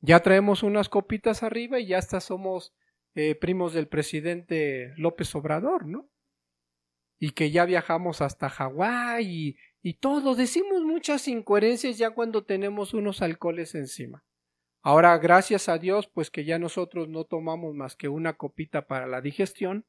Ya 0.00 0.20
traemos 0.20 0.62
unas 0.62 0.90
copitas 0.90 1.42
arriba 1.42 1.80
y 1.80 1.86
ya 1.86 1.96
hasta 1.96 2.20
somos 2.20 2.74
eh, 3.14 3.34
primos 3.34 3.72
del 3.72 3.88
presidente 3.88 4.92
López 4.98 5.34
Obrador, 5.34 5.86
¿no? 5.86 6.10
Y 7.18 7.30
que 7.30 7.50
ya 7.50 7.64
viajamos 7.64 8.20
hasta 8.20 8.50
Hawái 8.50 9.24
y, 9.26 9.58
y 9.88 9.94
todo. 9.94 10.34
Decimos 10.34 10.82
muchas 10.82 11.28
incoherencias 11.28 11.98
ya 11.98 12.10
cuando 12.10 12.44
tenemos 12.44 12.94
unos 12.94 13.22
alcoholes 13.22 13.74
encima. 13.74 14.24
Ahora, 14.82 15.16
gracias 15.18 15.68
a 15.68 15.78
Dios, 15.78 16.08
pues 16.08 16.30
que 16.30 16.44
ya 16.44 16.58
nosotros 16.58 17.08
no 17.08 17.24
tomamos 17.24 17.74
más 17.74 17.96
que 17.96 18.08
una 18.08 18.34
copita 18.36 18.86
para 18.86 19.06
la 19.06 19.20
digestión, 19.20 19.84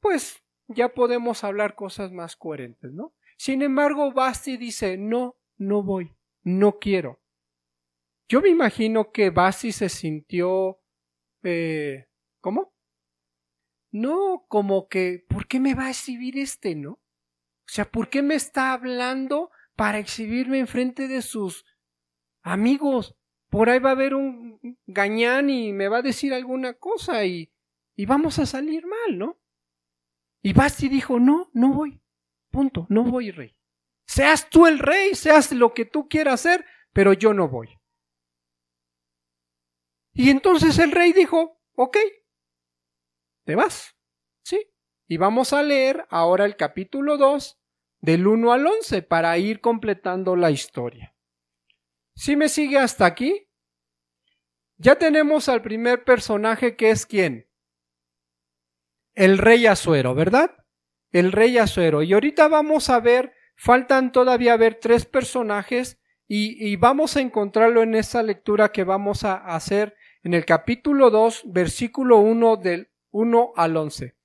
pues 0.00 0.42
ya 0.68 0.88
podemos 0.88 1.44
hablar 1.44 1.74
cosas 1.74 2.12
más 2.12 2.36
coherentes, 2.36 2.92
¿no? 2.92 3.14
Sin 3.38 3.62
embargo, 3.62 4.12
Basti 4.12 4.56
dice, 4.56 4.96
no, 4.96 5.36
no 5.56 5.82
voy 5.82 6.16
no 6.46 6.78
quiero. 6.78 7.20
Yo 8.28 8.40
me 8.40 8.48
imagino 8.50 9.10
que 9.10 9.30
Basi 9.30 9.72
se 9.72 9.88
sintió... 9.88 10.78
Eh, 11.42 12.06
¿Cómo? 12.40 12.72
No, 13.90 14.46
como 14.48 14.88
que, 14.88 15.24
¿por 15.28 15.48
qué 15.48 15.58
me 15.58 15.74
va 15.74 15.86
a 15.86 15.90
exhibir 15.90 16.38
este, 16.38 16.76
no? 16.76 17.00
O 17.66 17.68
sea, 17.68 17.84
¿por 17.90 18.08
qué 18.08 18.22
me 18.22 18.36
está 18.36 18.72
hablando 18.72 19.50
para 19.74 19.98
exhibirme 19.98 20.58
en 20.58 20.68
frente 20.68 21.08
de 21.08 21.20
sus 21.20 21.64
amigos? 22.42 23.16
Por 23.50 23.68
ahí 23.68 23.80
va 23.80 23.90
a 23.90 23.92
haber 23.92 24.14
un 24.14 24.78
gañán 24.86 25.50
y 25.50 25.72
me 25.72 25.88
va 25.88 25.98
a 25.98 26.02
decir 26.02 26.32
alguna 26.32 26.74
cosa 26.74 27.24
y, 27.24 27.52
y 27.96 28.06
vamos 28.06 28.38
a 28.38 28.46
salir 28.46 28.86
mal, 28.86 29.18
¿no? 29.18 29.38
Y 30.42 30.52
Basti 30.52 30.88
dijo, 30.88 31.18
no, 31.18 31.50
no 31.54 31.72
voy. 31.72 32.00
Punto, 32.50 32.86
no 32.88 33.02
voy, 33.02 33.32
rey. 33.32 33.56
Seas 34.06 34.48
tú 34.48 34.66
el 34.66 34.78
rey, 34.78 35.14
seas 35.14 35.50
lo 35.52 35.74
que 35.74 35.84
tú 35.84 36.08
quieras 36.08 36.34
hacer, 36.34 36.64
pero 36.92 37.12
yo 37.12 37.34
no 37.34 37.48
voy. 37.48 37.76
Y 40.12 40.30
entonces 40.30 40.78
el 40.78 40.92
rey 40.92 41.12
dijo, 41.12 41.60
ok, 41.74 41.98
te 43.44 43.54
vas. 43.54 43.96
Sí. 44.44 44.64
Y 45.08 45.18
vamos 45.18 45.52
a 45.52 45.62
leer 45.62 46.04
ahora 46.10 46.44
el 46.44 46.56
capítulo 46.56 47.16
2 47.16 47.60
del 48.00 48.26
1 48.26 48.52
al 48.52 48.66
11 48.66 49.02
para 49.02 49.38
ir 49.38 49.60
completando 49.60 50.34
la 50.34 50.50
historia. 50.50 51.14
¿Sí 52.16 52.34
me 52.34 52.48
sigue 52.48 52.78
hasta 52.78 53.06
aquí? 53.06 53.48
Ya 54.78 54.96
tenemos 54.96 55.48
al 55.48 55.62
primer 55.62 56.04
personaje 56.04 56.76
que 56.76 56.90
es 56.90 57.06
quién? 57.06 57.48
El 59.14 59.38
rey 59.38 59.66
Azuero, 59.66 60.14
¿verdad? 60.14 60.56
El 61.12 61.30
rey 61.30 61.56
Azuero. 61.56 62.02
Y 62.02 62.12
ahorita 62.12 62.48
vamos 62.48 62.90
a 62.90 62.98
ver, 62.98 63.32
faltan 63.54 64.10
todavía 64.10 64.56
ver 64.56 64.80
tres 64.80 65.06
personajes 65.06 66.00
y, 66.26 66.68
y 66.68 66.74
vamos 66.76 67.16
a 67.16 67.20
encontrarlo 67.20 67.82
en 67.82 67.94
esa 67.94 68.24
lectura 68.24 68.72
que 68.72 68.82
vamos 68.82 69.22
a 69.22 69.36
hacer 69.36 69.94
en 70.24 70.34
el 70.34 70.44
capítulo 70.44 71.10
2, 71.10 71.44
versículo 71.46 72.18
1 72.18 72.56
del 72.56 72.90
1 73.12 73.52
al 73.54 73.76
11. 73.76 74.15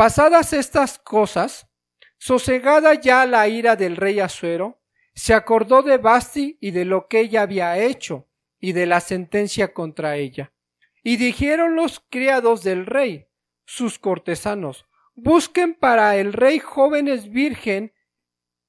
Pasadas 0.00 0.54
estas 0.54 0.98
cosas, 0.98 1.68
sosegada 2.16 2.94
ya 2.94 3.26
la 3.26 3.46
ira 3.48 3.76
del 3.76 3.96
rey 3.98 4.18
Azuero, 4.18 4.80
se 5.12 5.34
acordó 5.34 5.82
de 5.82 5.98
Basti 5.98 6.56
y 6.58 6.70
de 6.70 6.86
lo 6.86 7.06
que 7.06 7.20
ella 7.20 7.42
había 7.42 7.76
hecho 7.76 8.26
y 8.58 8.72
de 8.72 8.86
la 8.86 9.00
sentencia 9.00 9.74
contra 9.74 10.16
ella. 10.16 10.54
Y 11.02 11.18
dijeron 11.18 11.76
los 11.76 12.00
criados 12.00 12.62
del 12.62 12.86
rey, 12.86 13.26
sus 13.66 13.98
cortesanos, 13.98 14.86
busquen 15.16 15.74
para 15.74 16.16
el 16.16 16.32
rey 16.32 16.60
jóvenes 16.60 17.28
virgen 17.28 17.92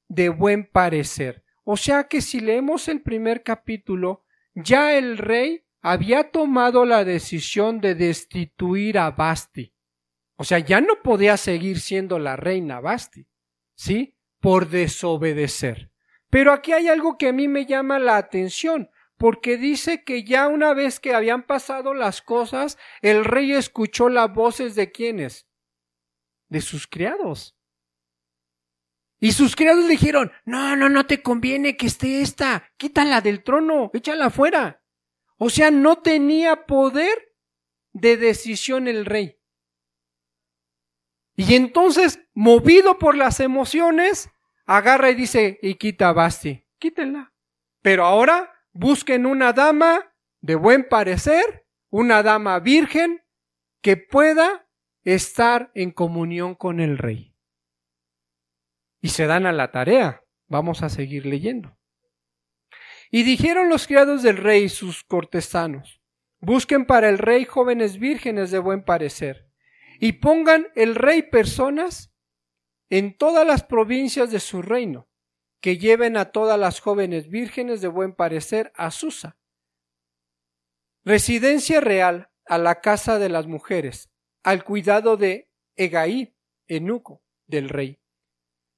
de 0.10 0.28
buen 0.28 0.66
parecer. 0.66 1.46
O 1.64 1.78
sea 1.78 2.10
que 2.10 2.20
si 2.20 2.42
leemos 2.42 2.90
el 2.90 3.00
primer 3.00 3.42
capítulo, 3.42 4.26
ya 4.54 4.98
el 4.98 5.18
rey 5.18 5.64
había 5.82 6.30
tomado 6.30 6.84
la 6.84 7.06
decisión 7.06 7.80
de 7.80 7.96
destituir 7.96 9.00
a 9.00 9.12
Basti. 9.12 9.74
O 10.42 10.44
sea, 10.44 10.58
ya 10.58 10.82
no 10.82 11.04
podía 11.04 11.38
seguir 11.38 11.80
siendo 11.80 12.18
la 12.18 12.36
reina 12.36 12.80
Basti, 12.80 13.28
¿sí? 13.76 14.18
Por 14.40 14.70
desobedecer. 14.70 15.92
Pero 16.32 16.52
aquí 16.52 16.74
hay 16.74 16.88
algo 16.88 17.16
que 17.20 17.28
a 17.28 17.32
mí 17.32 17.48
me 17.48 17.68
llama 17.68 18.00
la 18.00 18.18
atención, 18.18 18.90
porque 19.18 19.58
dice 19.58 20.04
que 20.04 20.24
ya 20.24 20.48
una 20.48 20.74
vez 20.74 21.00
que 21.00 21.14
habían 21.14 21.44
pasado 21.44 21.94
las 21.94 22.24
cosas, 22.24 22.80
el 23.04 23.24
rey 23.24 23.52
escuchó 23.52 24.10
las 24.10 24.34
voces 24.34 24.74
de 24.74 24.92
quienes? 24.92 25.48
De 26.50 26.62
sus 26.62 26.88
criados. 26.88 27.56
Y 29.20 29.34
sus 29.34 29.56
criados 29.56 29.88
dijeron, 29.88 30.32
no, 30.44 30.76
no, 30.76 30.90
no 30.90 31.06
te 31.06 31.22
conviene 31.22 31.78
que 31.78 31.86
esté 31.86 32.24
esta, 32.24 32.68
quítala 32.78 33.22
del 33.22 33.44
trono, 33.44 33.92
échala 33.94 34.32
fuera. 34.32 34.84
O 35.38 35.52
sea, 35.52 35.70
no 35.70 36.00
tenía 36.00 36.66
poder 36.66 37.36
de 37.94 38.18
decisión 38.18 38.88
el 38.88 39.06
rey. 39.06 39.38
Y 41.36 41.56
entonces, 41.56 42.20
movido 42.34 42.98
por 43.00 43.16
las 43.16 43.40
emociones, 43.40 44.30
agarra 44.66 45.10
y 45.10 45.16
dice, 45.16 45.60
y 45.62 45.76
quita 45.76 46.14
Basti, 46.14 46.66
quítenla. 46.78 47.34
Pero 47.82 48.06
ahora 48.06 48.54
busquen 48.74 49.26
una 49.26 49.54
dama 49.54 50.14
de 50.42 50.56
buen 50.56 50.88
parecer, 50.88 51.66
una 51.90 52.24
dama 52.24 52.60
virgen 52.60 53.22
que 53.82 53.98
pueda 53.98 54.68
estar 55.04 55.72
en 55.74 55.92
comunión 55.92 56.56
con 56.56 56.80
el 56.80 56.98
rey. 56.98 57.36
Y 59.02 59.10
se 59.10 59.26
dan 59.26 59.46
a 59.46 59.52
la 59.52 59.72
tarea. 59.72 60.24
Vamos 60.48 60.84
a 60.84 60.90
seguir 60.90 61.26
leyendo. 61.26 61.78
Y 63.10 63.24
dijeron 63.24 63.70
los 63.70 63.88
criados 63.88 64.24
del 64.24 64.38
rey 64.38 64.70
sus 64.70 65.04
cortesanos, 65.04 66.02
busquen 66.40 66.86
para 66.86 67.10
el 67.10 67.18
rey 67.18 67.46
jóvenes 67.46 67.98
vírgenes 67.98 68.52
de 68.52 68.60
buen 68.60 68.84
parecer, 68.84 69.51
y 70.02 70.14
pongan 70.14 70.68
el 70.74 70.96
rey 70.96 71.22
personas 71.22 72.12
en 72.90 73.16
todas 73.16 73.46
las 73.46 73.64
provincias 73.64 74.32
de 74.32 74.40
su 74.40 74.64
reino, 74.64 75.08
que 75.62 75.78
lleven 75.78 76.18
a 76.18 76.32
todas 76.32 76.60
las 76.60 76.80
jóvenes 76.80 77.30
vírgenes 77.30 77.82
de 77.82 77.88
buen 77.88 78.16
parecer 78.16 78.74
a 78.76 78.90
Susa. 78.90 79.38
Residencia 81.06 81.82
real 81.82 82.32
a 82.48 82.58
la 82.58 82.82
casa 82.82 83.20
de 83.20 83.30
las 83.30 83.46
mujeres, 83.46 84.10
al 84.42 84.64
cuidado 84.64 85.18
de 85.18 85.52
Egaí, 85.76 86.36
enuco 86.68 87.22
del 87.46 87.70
rey. 87.70 88.02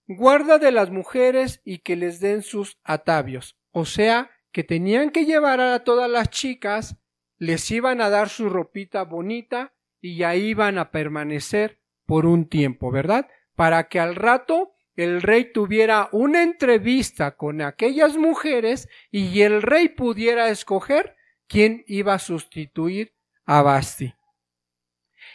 Guarda 0.07 0.59
de 0.59 0.73
las 0.73 0.89
mujeres 0.89 1.61
y 1.63 1.79
que 1.79 1.95
les 1.95 2.19
den 2.19 2.41
sus 2.41 2.81
atavios, 2.83 3.57
o 3.71 3.85
sea, 3.85 4.29
que 4.51 4.65
tenían 4.65 5.09
que 5.09 5.23
llevar 5.23 5.61
a 5.61 5.85
todas 5.85 6.09
las 6.09 6.29
chicas, 6.29 6.97
les 7.37 7.71
iban 7.71 8.01
a 8.01 8.09
dar 8.09 8.27
su 8.27 8.49
ropita 8.49 9.03
bonita 9.03 9.73
y 10.03 10.23
ahí 10.23 10.47
iban 10.47 10.77
a 10.77 10.91
permanecer 10.91 11.79
por 12.05 12.25
un 12.25 12.49
tiempo, 12.49 12.91
¿verdad? 12.91 13.29
Para 13.55 13.87
que 13.87 14.01
al 14.01 14.15
rato 14.15 14.75
el 14.97 15.21
rey 15.21 15.53
tuviera 15.53 16.09
una 16.11 16.43
entrevista 16.43 17.37
con 17.37 17.61
aquellas 17.61 18.17
mujeres 18.17 18.89
y 19.11 19.41
el 19.41 19.61
rey 19.61 19.87
pudiera 19.87 20.49
escoger 20.49 21.15
quién 21.47 21.85
iba 21.87 22.15
a 22.15 22.19
sustituir 22.19 23.15
a 23.45 23.61
Basti. 23.61 24.13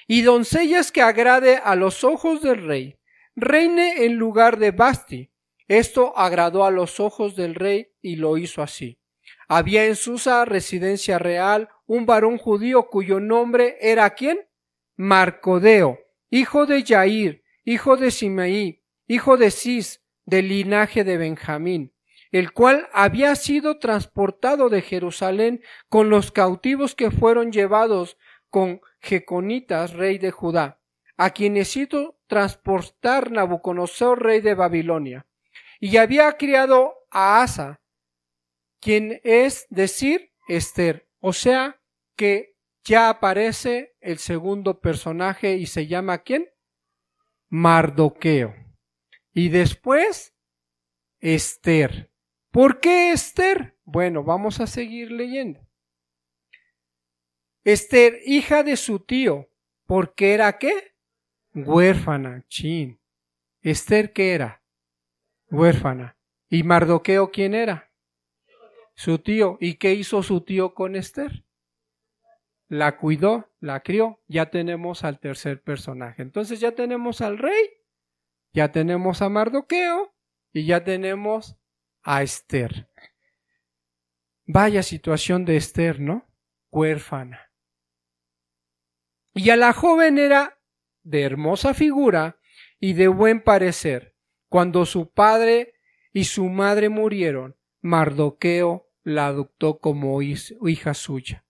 Y 0.06 0.20
doncellas 0.20 0.92
que 0.92 1.00
agrade 1.00 1.56
a 1.56 1.74
los 1.74 2.04
ojos 2.04 2.42
del 2.42 2.62
rey, 2.62 2.98
reine 3.36 4.04
en 4.04 4.16
lugar 4.16 4.58
de 4.58 4.70
Basti. 4.70 5.30
Esto 5.66 6.16
agradó 6.16 6.66
a 6.66 6.70
los 6.70 7.00
ojos 7.00 7.36
del 7.36 7.54
rey 7.54 7.88
y 8.02 8.16
lo 8.16 8.36
hizo 8.36 8.62
así. 8.62 8.98
Había 9.48 9.86
en 9.86 9.96
Susa 9.96 10.44
residencia 10.44 11.18
real 11.18 11.70
un 11.86 12.04
varón 12.04 12.36
judío 12.36 12.90
cuyo 12.90 13.18
nombre 13.18 13.78
era 13.80 14.10
quién? 14.10 14.47
Marcodeo, 14.98 16.00
hijo 16.28 16.66
de 16.66 16.82
Yair, 16.82 17.44
hijo 17.64 17.96
de 17.96 18.10
Simeí, 18.10 18.82
hijo 19.06 19.36
de 19.36 19.52
Cis, 19.52 20.02
del 20.26 20.48
linaje 20.48 21.04
de 21.04 21.16
Benjamín, 21.16 21.94
el 22.32 22.52
cual 22.52 22.88
había 22.92 23.36
sido 23.36 23.78
transportado 23.78 24.68
de 24.68 24.82
Jerusalén 24.82 25.62
con 25.88 26.10
los 26.10 26.32
cautivos 26.32 26.96
que 26.96 27.12
fueron 27.12 27.52
llevados 27.52 28.18
con 28.50 28.80
Jeconitas, 29.00 29.92
rey 29.92 30.18
de 30.18 30.32
Judá, 30.32 30.80
a 31.16 31.30
quienes 31.30 31.76
hizo 31.76 32.18
transportar 32.26 33.30
Nabucodonosor, 33.30 34.20
rey 34.20 34.40
de 34.40 34.54
Babilonia, 34.54 35.28
y 35.78 35.98
había 35.98 36.36
criado 36.36 36.92
a 37.12 37.40
Asa, 37.42 37.80
quien 38.80 39.20
es 39.22 39.68
decir 39.70 40.32
Esther, 40.48 41.08
o 41.20 41.32
sea 41.32 41.80
que 42.16 42.57
ya 42.88 43.10
aparece 43.10 43.94
el 44.00 44.18
segundo 44.18 44.80
personaje 44.80 45.56
y 45.56 45.66
se 45.66 45.86
llama 45.86 46.18
¿quién? 46.18 46.48
Mardoqueo. 47.50 48.54
Y 49.34 49.50
después, 49.50 50.34
Esther. 51.20 52.10
¿Por 52.50 52.80
qué 52.80 53.12
Esther? 53.12 53.78
Bueno, 53.84 54.24
vamos 54.24 54.60
a 54.60 54.66
seguir 54.66 55.12
leyendo. 55.12 55.60
Esther, 57.62 58.20
hija 58.24 58.62
de 58.62 58.76
su 58.76 59.00
tío, 59.00 59.50
¿por 59.84 60.14
qué 60.14 60.32
era 60.32 60.58
qué? 60.58 60.94
Huérfana, 61.54 62.46
chin. 62.48 62.98
Esther, 63.60 64.14
¿qué 64.14 64.32
era? 64.32 64.62
Huérfana. 65.50 66.16
¿Y 66.48 66.62
Mardoqueo 66.62 67.30
quién 67.30 67.54
era? 67.54 67.92
Su 68.94 69.18
tío. 69.18 69.58
¿Y 69.60 69.74
qué 69.74 69.92
hizo 69.92 70.22
su 70.22 70.40
tío 70.40 70.72
con 70.72 70.96
Esther? 70.96 71.44
La 72.68 72.96
cuidó, 72.96 73.50
la 73.60 73.80
crió. 73.80 74.20
Ya 74.28 74.50
tenemos 74.50 75.04
al 75.04 75.18
tercer 75.18 75.62
personaje. 75.62 76.22
Entonces 76.22 76.60
ya 76.60 76.72
tenemos 76.72 77.20
al 77.20 77.38
rey 77.38 77.78
ya 78.52 78.72
tenemos 78.72 79.22
a 79.22 79.28
Mardoqueo 79.28 80.14
y 80.52 80.66
ya 80.66 80.84
tenemos 80.84 81.56
a 82.02 82.22
Esther. 82.22 82.90
Vaya 84.46 84.82
situación 84.82 85.44
de 85.44 85.56
Esther, 85.56 86.00
¿no? 86.00 86.26
Huérfana. 86.70 87.52
Y 89.34 89.50
a 89.50 89.56
la 89.56 89.72
joven 89.72 90.18
era 90.18 90.58
de 91.02 91.22
hermosa 91.22 91.74
figura 91.74 92.40
y 92.80 92.94
de 92.94 93.08
buen 93.08 93.42
parecer. 93.42 94.16
Cuando 94.48 94.86
su 94.86 95.12
padre 95.12 95.74
y 96.12 96.24
su 96.24 96.46
madre 96.48 96.88
murieron, 96.88 97.56
Mardoqueo 97.80 98.90
la 99.04 99.26
adoptó 99.26 99.78
como 99.78 100.20
hija 100.22 100.94
suya. 100.94 101.44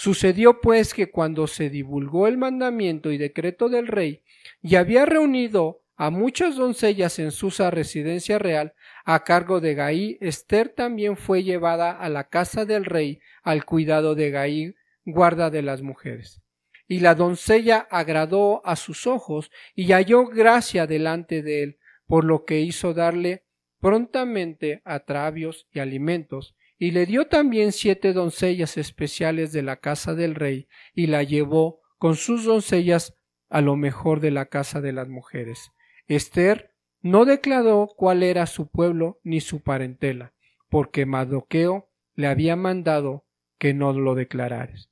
Sucedió 0.00 0.60
pues 0.60 0.94
que 0.94 1.10
cuando 1.10 1.48
se 1.48 1.70
divulgó 1.70 2.28
el 2.28 2.38
mandamiento 2.38 3.10
y 3.10 3.18
decreto 3.18 3.68
del 3.68 3.88
rey 3.88 4.22
y 4.62 4.76
había 4.76 5.04
reunido 5.04 5.82
a 5.96 6.10
muchas 6.10 6.54
doncellas 6.54 7.18
en 7.18 7.32
Susa 7.32 7.72
residencia 7.72 8.38
real 8.38 8.74
a 9.04 9.24
cargo 9.24 9.60
de 9.60 9.74
Gaí, 9.74 10.16
Esther 10.20 10.68
también 10.68 11.16
fue 11.16 11.42
llevada 11.42 11.90
a 11.90 12.08
la 12.10 12.28
casa 12.28 12.64
del 12.64 12.84
rey 12.84 13.18
al 13.42 13.64
cuidado 13.64 14.14
de 14.14 14.30
Gaí, 14.30 14.74
guarda 15.04 15.50
de 15.50 15.62
las 15.62 15.82
mujeres. 15.82 16.42
Y 16.86 17.00
la 17.00 17.16
doncella 17.16 17.88
agradó 17.90 18.64
a 18.64 18.76
sus 18.76 19.08
ojos 19.08 19.50
y 19.74 19.90
halló 19.90 20.26
gracia 20.26 20.86
delante 20.86 21.42
de 21.42 21.64
él, 21.64 21.78
por 22.06 22.24
lo 22.24 22.44
que 22.44 22.60
hizo 22.60 22.94
darle 22.94 23.42
prontamente 23.80 24.80
atravios 24.84 25.66
y 25.72 25.80
alimentos, 25.80 26.54
y 26.78 26.92
le 26.92 27.06
dio 27.06 27.26
también 27.26 27.72
siete 27.72 28.12
doncellas 28.12 28.76
especiales 28.76 29.52
de 29.52 29.62
la 29.62 29.76
casa 29.76 30.14
del 30.14 30.34
rey, 30.34 30.68
y 30.94 31.08
la 31.08 31.22
llevó 31.22 31.80
con 31.98 32.14
sus 32.14 32.44
doncellas 32.44 33.16
a 33.48 33.60
lo 33.60 33.76
mejor 33.76 34.20
de 34.20 34.30
la 34.30 34.46
casa 34.46 34.80
de 34.80 34.92
las 34.92 35.08
mujeres. 35.08 35.72
Esther 36.06 36.74
no 37.00 37.24
declaró 37.24 37.88
cuál 37.96 38.22
era 38.22 38.46
su 38.46 38.68
pueblo 38.68 39.20
ni 39.24 39.40
su 39.40 39.62
parentela, 39.62 40.34
porque 40.68 41.06
Mardoqueo 41.06 41.90
le 42.14 42.26
había 42.28 42.56
mandado 42.56 43.26
que 43.58 43.74
no 43.74 43.92
lo 43.92 44.14
declarares. 44.14 44.90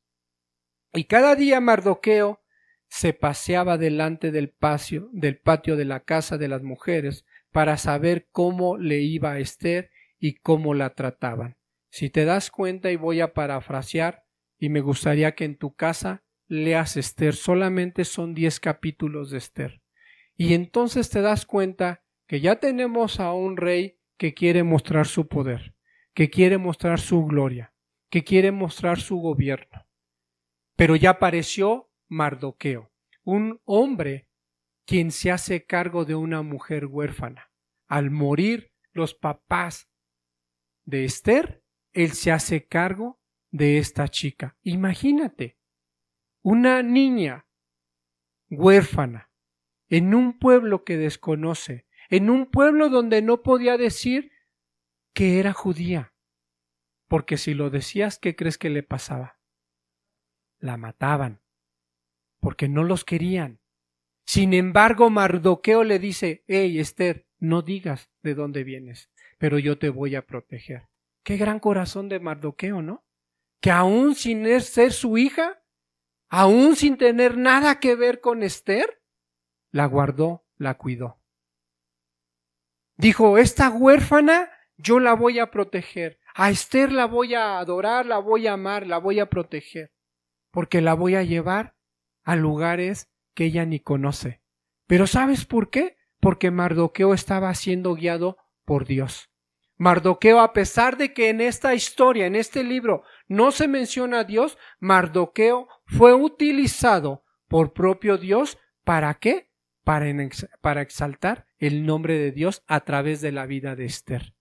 Y 0.92 1.04
cada 1.04 1.36
día 1.36 1.60
Mardoqueo 1.60 2.40
se 2.88 3.12
paseaba 3.12 3.78
delante 3.78 4.30
del 4.30 4.50
patio, 4.50 5.08
del 5.12 5.38
patio 5.38 5.76
de 5.76 5.84
la 5.84 6.00
casa 6.00 6.38
de 6.38 6.48
las 6.48 6.62
mujeres 6.62 7.24
para 7.52 7.76
saber 7.76 8.28
cómo 8.32 8.76
le 8.76 9.00
iba 9.00 9.32
a 9.32 9.38
Esther 9.38 9.90
y 10.18 10.34
cómo 10.34 10.74
la 10.74 10.90
trataban. 10.90 11.56
Si 11.96 12.10
te 12.10 12.26
das 12.26 12.50
cuenta 12.50 12.90
y 12.90 12.96
voy 12.96 13.22
a 13.22 13.32
parafrasear 13.32 14.26
y 14.58 14.68
me 14.68 14.82
gustaría 14.82 15.34
que 15.34 15.46
en 15.46 15.56
tu 15.56 15.74
casa 15.74 16.24
leas 16.46 16.98
Esther, 16.98 17.34
solamente 17.34 18.04
son 18.04 18.34
diez 18.34 18.60
capítulos 18.60 19.30
de 19.30 19.38
Esther. 19.38 19.80
Y 20.36 20.52
entonces 20.52 21.08
te 21.08 21.22
das 21.22 21.46
cuenta 21.46 22.04
que 22.26 22.42
ya 22.42 22.56
tenemos 22.56 23.18
a 23.18 23.32
un 23.32 23.56
rey 23.56 23.98
que 24.18 24.34
quiere 24.34 24.62
mostrar 24.62 25.06
su 25.06 25.26
poder, 25.26 25.74
que 26.12 26.28
quiere 26.28 26.58
mostrar 26.58 27.00
su 27.00 27.24
gloria, 27.24 27.72
que 28.10 28.24
quiere 28.24 28.52
mostrar 28.52 29.00
su 29.00 29.16
gobierno. 29.16 29.86
Pero 30.76 30.96
ya 30.96 31.08
apareció 31.12 31.90
Mardoqueo, 32.08 32.92
un 33.24 33.62
hombre 33.64 34.28
quien 34.84 35.12
se 35.12 35.30
hace 35.30 35.64
cargo 35.64 36.04
de 36.04 36.14
una 36.14 36.42
mujer 36.42 36.84
huérfana. 36.84 37.50
Al 37.86 38.10
morir 38.10 38.70
los 38.92 39.14
papás 39.14 39.88
de 40.84 41.06
Esther, 41.06 41.62
él 41.96 42.12
se 42.12 42.30
hace 42.30 42.66
cargo 42.66 43.18
de 43.50 43.78
esta 43.78 44.08
chica. 44.08 44.56
Imagínate, 44.62 45.56
una 46.42 46.82
niña 46.82 47.46
huérfana 48.50 49.30
en 49.88 50.14
un 50.14 50.38
pueblo 50.38 50.84
que 50.84 50.98
desconoce, 50.98 51.86
en 52.10 52.28
un 52.28 52.46
pueblo 52.46 52.90
donde 52.90 53.22
no 53.22 53.42
podía 53.42 53.78
decir 53.78 54.30
que 55.14 55.40
era 55.40 55.54
judía, 55.54 56.12
porque 57.08 57.38
si 57.38 57.54
lo 57.54 57.70
decías, 57.70 58.18
¿qué 58.18 58.36
crees 58.36 58.58
que 58.58 58.68
le 58.68 58.82
pasaba? 58.82 59.40
La 60.58 60.76
mataban, 60.76 61.40
porque 62.40 62.68
no 62.68 62.84
los 62.84 63.04
querían. 63.04 63.60
Sin 64.26 64.52
embargo, 64.52 65.08
Mardoqueo 65.08 65.82
le 65.82 65.98
dice, 65.98 66.44
hey 66.46 66.78
Esther, 66.78 67.26
no 67.38 67.62
digas 67.62 68.10
de 68.22 68.34
dónde 68.34 68.64
vienes, 68.64 69.10
pero 69.38 69.58
yo 69.58 69.78
te 69.78 69.88
voy 69.88 70.14
a 70.14 70.26
proteger. 70.26 70.88
Qué 71.26 71.36
gran 71.36 71.58
corazón 71.58 72.08
de 72.08 72.20
Mardoqueo, 72.20 72.82
¿no? 72.82 73.04
Que 73.60 73.72
aún 73.72 74.14
sin 74.14 74.46
er, 74.46 74.62
ser 74.62 74.92
su 74.92 75.18
hija, 75.18 75.60
aún 76.28 76.76
sin 76.76 76.96
tener 76.96 77.36
nada 77.36 77.80
que 77.80 77.96
ver 77.96 78.20
con 78.20 78.44
Esther, 78.44 79.02
la 79.72 79.86
guardó, 79.86 80.46
la 80.56 80.78
cuidó. 80.78 81.20
Dijo, 82.96 83.38
esta 83.38 83.70
huérfana 83.70 84.52
yo 84.76 85.00
la 85.00 85.14
voy 85.14 85.40
a 85.40 85.50
proteger. 85.50 86.20
A 86.36 86.50
Esther 86.50 86.92
la 86.92 87.06
voy 87.06 87.34
a 87.34 87.58
adorar, 87.58 88.06
la 88.06 88.18
voy 88.18 88.46
a 88.46 88.52
amar, 88.52 88.86
la 88.86 88.98
voy 88.98 89.18
a 89.18 89.28
proteger, 89.28 89.92
porque 90.52 90.80
la 90.80 90.94
voy 90.94 91.16
a 91.16 91.24
llevar 91.24 91.74
a 92.22 92.36
lugares 92.36 93.10
que 93.34 93.46
ella 93.46 93.66
ni 93.66 93.80
conoce. 93.80 94.42
Pero 94.86 95.08
¿sabes 95.08 95.44
por 95.44 95.70
qué? 95.70 95.96
Porque 96.20 96.52
Mardoqueo 96.52 97.14
estaba 97.14 97.52
siendo 97.54 97.96
guiado 97.96 98.36
por 98.64 98.86
Dios. 98.86 99.28
Mardoqueo, 99.78 100.40
a 100.40 100.52
pesar 100.52 100.96
de 100.96 101.12
que 101.12 101.28
en 101.28 101.40
esta 101.40 101.74
historia, 101.74 102.26
en 102.26 102.34
este 102.34 102.64
libro, 102.64 103.02
no 103.28 103.50
se 103.50 103.68
menciona 103.68 104.20
a 104.20 104.24
Dios, 104.24 104.56
Mardoqueo 104.80 105.68
fue 105.84 106.14
utilizado 106.14 107.24
por 107.48 107.72
propio 107.72 108.16
Dios 108.16 108.58
para 108.84 109.14
qué? 109.14 109.50
Para, 109.84 110.06
para 110.60 110.80
exaltar 110.80 111.46
el 111.58 111.84
nombre 111.84 112.18
de 112.18 112.32
Dios 112.32 112.64
a 112.66 112.80
través 112.80 113.20
de 113.20 113.32
la 113.32 113.46
vida 113.46 113.76
de 113.76 113.84
Esther. 113.84 114.34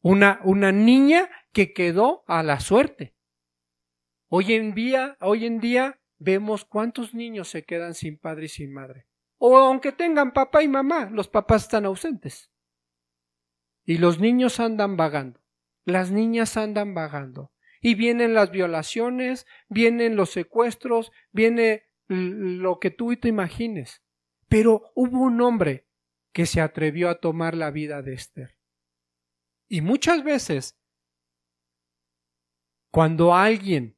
Una, 0.00 0.40
una 0.42 0.72
niña 0.72 1.30
que 1.52 1.72
quedó 1.72 2.24
a 2.26 2.42
la 2.42 2.58
suerte. 2.58 3.14
Hoy 4.28 4.54
en 4.54 4.74
día, 4.74 5.16
hoy 5.20 5.46
en 5.46 5.60
día 5.60 6.00
vemos 6.18 6.64
cuántos 6.64 7.14
niños 7.14 7.48
se 7.48 7.64
quedan 7.64 7.94
sin 7.94 8.18
padre 8.18 8.46
y 8.46 8.48
sin 8.48 8.72
madre. 8.72 9.06
O 9.38 9.56
aunque 9.56 9.92
tengan 9.92 10.32
papá 10.32 10.62
y 10.62 10.68
mamá, 10.68 11.08
los 11.10 11.28
papás 11.28 11.62
están 11.62 11.84
ausentes. 11.84 12.51
Y 13.84 13.98
los 13.98 14.20
niños 14.20 14.60
andan 14.60 14.96
vagando, 14.96 15.40
las 15.84 16.10
niñas 16.10 16.56
andan 16.56 16.94
vagando. 16.94 17.52
Y 17.80 17.96
vienen 17.96 18.34
las 18.34 18.52
violaciones, 18.52 19.46
vienen 19.68 20.14
los 20.14 20.30
secuestros, 20.30 21.10
viene 21.32 21.90
lo 22.06 22.78
que 22.78 22.90
tú 22.90 23.16
te 23.16 23.28
imagines. 23.28 24.02
Pero 24.48 24.92
hubo 24.94 25.20
un 25.20 25.40
hombre 25.40 25.88
que 26.32 26.46
se 26.46 26.60
atrevió 26.60 27.08
a 27.08 27.20
tomar 27.20 27.56
la 27.56 27.70
vida 27.70 28.02
de 28.02 28.14
Esther. 28.14 28.56
Y 29.68 29.80
muchas 29.80 30.22
veces, 30.22 30.78
cuando 32.90 33.34
alguien 33.34 33.96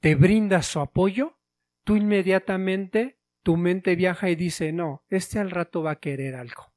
te 0.00 0.14
brinda 0.14 0.62
su 0.62 0.80
apoyo, 0.80 1.38
tú 1.84 1.96
inmediatamente 1.96 3.18
tu 3.42 3.56
mente 3.56 3.96
viaja 3.96 4.30
y 4.30 4.36
dice, 4.36 4.72
no, 4.72 5.04
este 5.08 5.38
al 5.38 5.50
rato 5.50 5.82
va 5.82 5.92
a 5.92 6.00
querer 6.00 6.34
algo. 6.34 6.67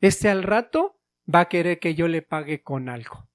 Este 0.00 0.28
al 0.28 0.44
rato 0.44 1.00
va 1.32 1.40
a 1.40 1.48
querer 1.48 1.80
que 1.80 1.94
yo 1.94 2.06
le 2.08 2.22
pague 2.22 2.62
con 2.62 2.88
algo. 2.88 3.28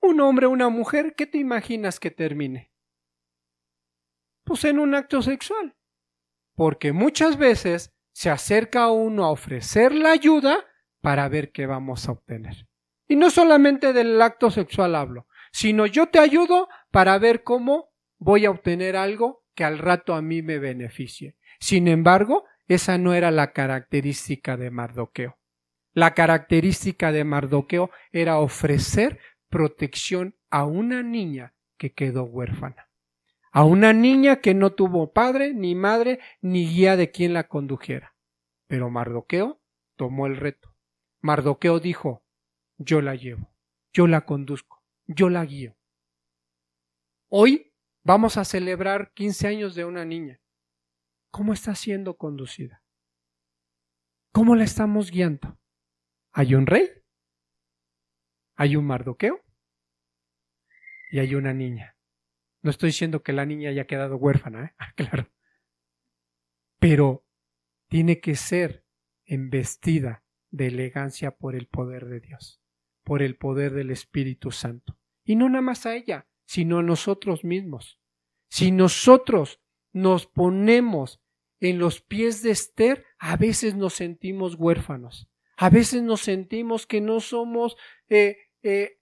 Un 0.00 0.20
hombre 0.20 0.46
una 0.46 0.68
mujer, 0.68 1.14
¿qué 1.14 1.26
te 1.26 1.38
imaginas 1.38 2.00
que 2.00 2.10
termine? 2.10 2.72
Pues 4.44 4.64
en 4.64 4.78
un 4.78 4.94
acto 4.94 5.20
sexual. 5.20 5.76
Porque 6.54 6.92
muchas 6.92 7.36
veces 7.36 7.94
se 8.12 8.30
acerca 8.30 8.84
a 8.84 8.90
uno 8.90 9.24
a 9.24 9.30
ofrecer 9.30 9.94
la 9.94 10.12
ayuda 10.12 10.64
para 11.02 11.28
ver 11.28 11.52
qué 11.52 11.66
vamos 11.66 12.08
a 12.08 12.12
obtener. 12.12 12.66
Y 13.08 13.16
no 13.16 13.30
solamente 13.30 13.92
del 13.92 14.20
acto 14.22 14.50
sexual 14.50 14.94
hablo, 14.94 15.26
sino 15.52 15.86
yo 15.86 16.08
te 16.08 16.18
ayudo 16.18 16.68
para 16.90 17.18
ver 17.18 17.42
cómo 17.42 17.90
voy 18.18 18.46
a 18.46 18.50
obtener 18.50 18.96
algo 18.96 19.44
que 19.54 19.64
al 19.64 19.78
rato 19.78 20.14
a 20.14 20.22
mí 20.22 20.40
me 20.42 20.58
beneficie. 20.58 21.36
Sin 21.60 21.88
embargo, 21.88 22.44
esa 22.68 22.96
no 22.96 23.12
era 23.12 23.30
la 23.30 23.52
característica 23.52 24.56
de 24.56 24.70
Mardoqueo. 24.70 25.38
La 25.96 26.12
característica 26.12 27.10
de 27.10 27.24
Mardoqueo 27.24 27.90
era 28.12 28.38
ofrecer 28.38 29.18
protección 29.48 30.36
a 30.50 30.66
una 30.66 31.02
niña 31.02 31.54
que 31.78 31.94
quedó 31.94 32.24
huérfana, 32.24 32.90
a 33.50 33.64
una 33.64 33.94
niña 33.94 34.42
que 34.42 34.52
no 34.52 34.74
tuvo 34.74 35.14
padre, 35.14 35.54
ni 35.54 35.74
madre, 35.74 36.20
ni 36.42 36.68
guía 36.68 36.96
de 36.96 37.10
quien 37.10 37.32
la 37.32 37.48
condujera. 37.48 38.14
Pero 38.66 38.90
Mardoqueo 38.90 39.58
tomó 39.96 40.26
el 40.26 40.36
reto. 40.36 40.76
Mardoqueo 41.22 41.80
dijo 41.80 42.22
yo 42.76 43.00
la 43.00 43.14
llevo, 43.14 43.50
yo 43.94 44.06
la 44.06 44.26
conduzco, 44.26 44.82
yo 45.06 45.30
la 45.30 45.46
guío. 45.46 45.78
Hoy 47.28 47.72
vamos 48.04 48.36
a 48.36 48.44
celebrar 48.44 49.14
15 49.14 49.48
años 49.48 49.74
de 49.74 49.86
una 49.86 50.04
niña. 50.04 50.42
¿Cómo 51.30 51.54
está 51.54 51.74
siendo 51.74 52.18
conducida? 52.18 52.82
¿Cómo 54.30 54.56
la 54.56 54.64
estamos 54.64 55.10
guiando? 55.10 55.56
Hay 56.38 56.54
un 56.54 56.66
rey, 56.66 56.86
hay 58.56 58.76
un 58.76 58.84
mardoqueo 58.84 59.42
y 61.10 61.18
hay 61.18 61.34
una 61.34 61.54
niña. 61.54 61.96
No 62.60 62.68
estoy 62.68 62.88
diciendo 62.88 63.22
que 63.22 63.32
la 63.32 63.46
niña 63.46 63.70
haya 63.70 63.86
quedado 63.86 64.18
huérfana, 64.18 64.66
¿eh? 64.66 64.74
claro. 64.96 65.32
Pero 66.78 67.24
tiene 67.88 68.20
que 68.20 68.34
ser 68.34 68.84
embestida 69.24 70.26
de 70.50 70.66
elegancia 70.66 71.30
por 71.30 71.54
el 71.56 71.68
poder 71.68 72.04
de 72.04 72.20
Dios, 72.20 72.60
por 73.02 73.22
el 73.22 73.38
poder 73.38 73.72
del 73.72 73.90
Espíritu 73.90 74.50
Santo. 74.50 74.98
Y 75.24 75.36
no 75.36 75.48
nada 75.48 75.62
más 75.62 75.86
a 75.86 75.94
ella, 75.96 76.28
sino 76.44 76.80
a 76.80 76.82
nosotros 76.82 77.44
mismos. 77.44 77.98
Si 78.50 78.72
nosotros 78.72 79.62
nos 79.94 80.26
ponemos 80.26 81.22
en 81.60 81.78
los 81.78 82.02
pies 82.02 82.42
de 82.42 82.50
Esther, 82.50 83.06
a 83.18 83.38
veces 83.38 83.74
nos 83.74 83.94
sentimos 83.94 84.56
huérfanos. 84.56 85.30
A 85.56 85.70
veces 85.70 86.02
nos 86.02 86.20
sentimos 86.20 86.86
que 86.86 87.00
no 87.00 87.20
somos, 87.20 87.76
eh, 88.08 88.36
eh, 88.62 88.98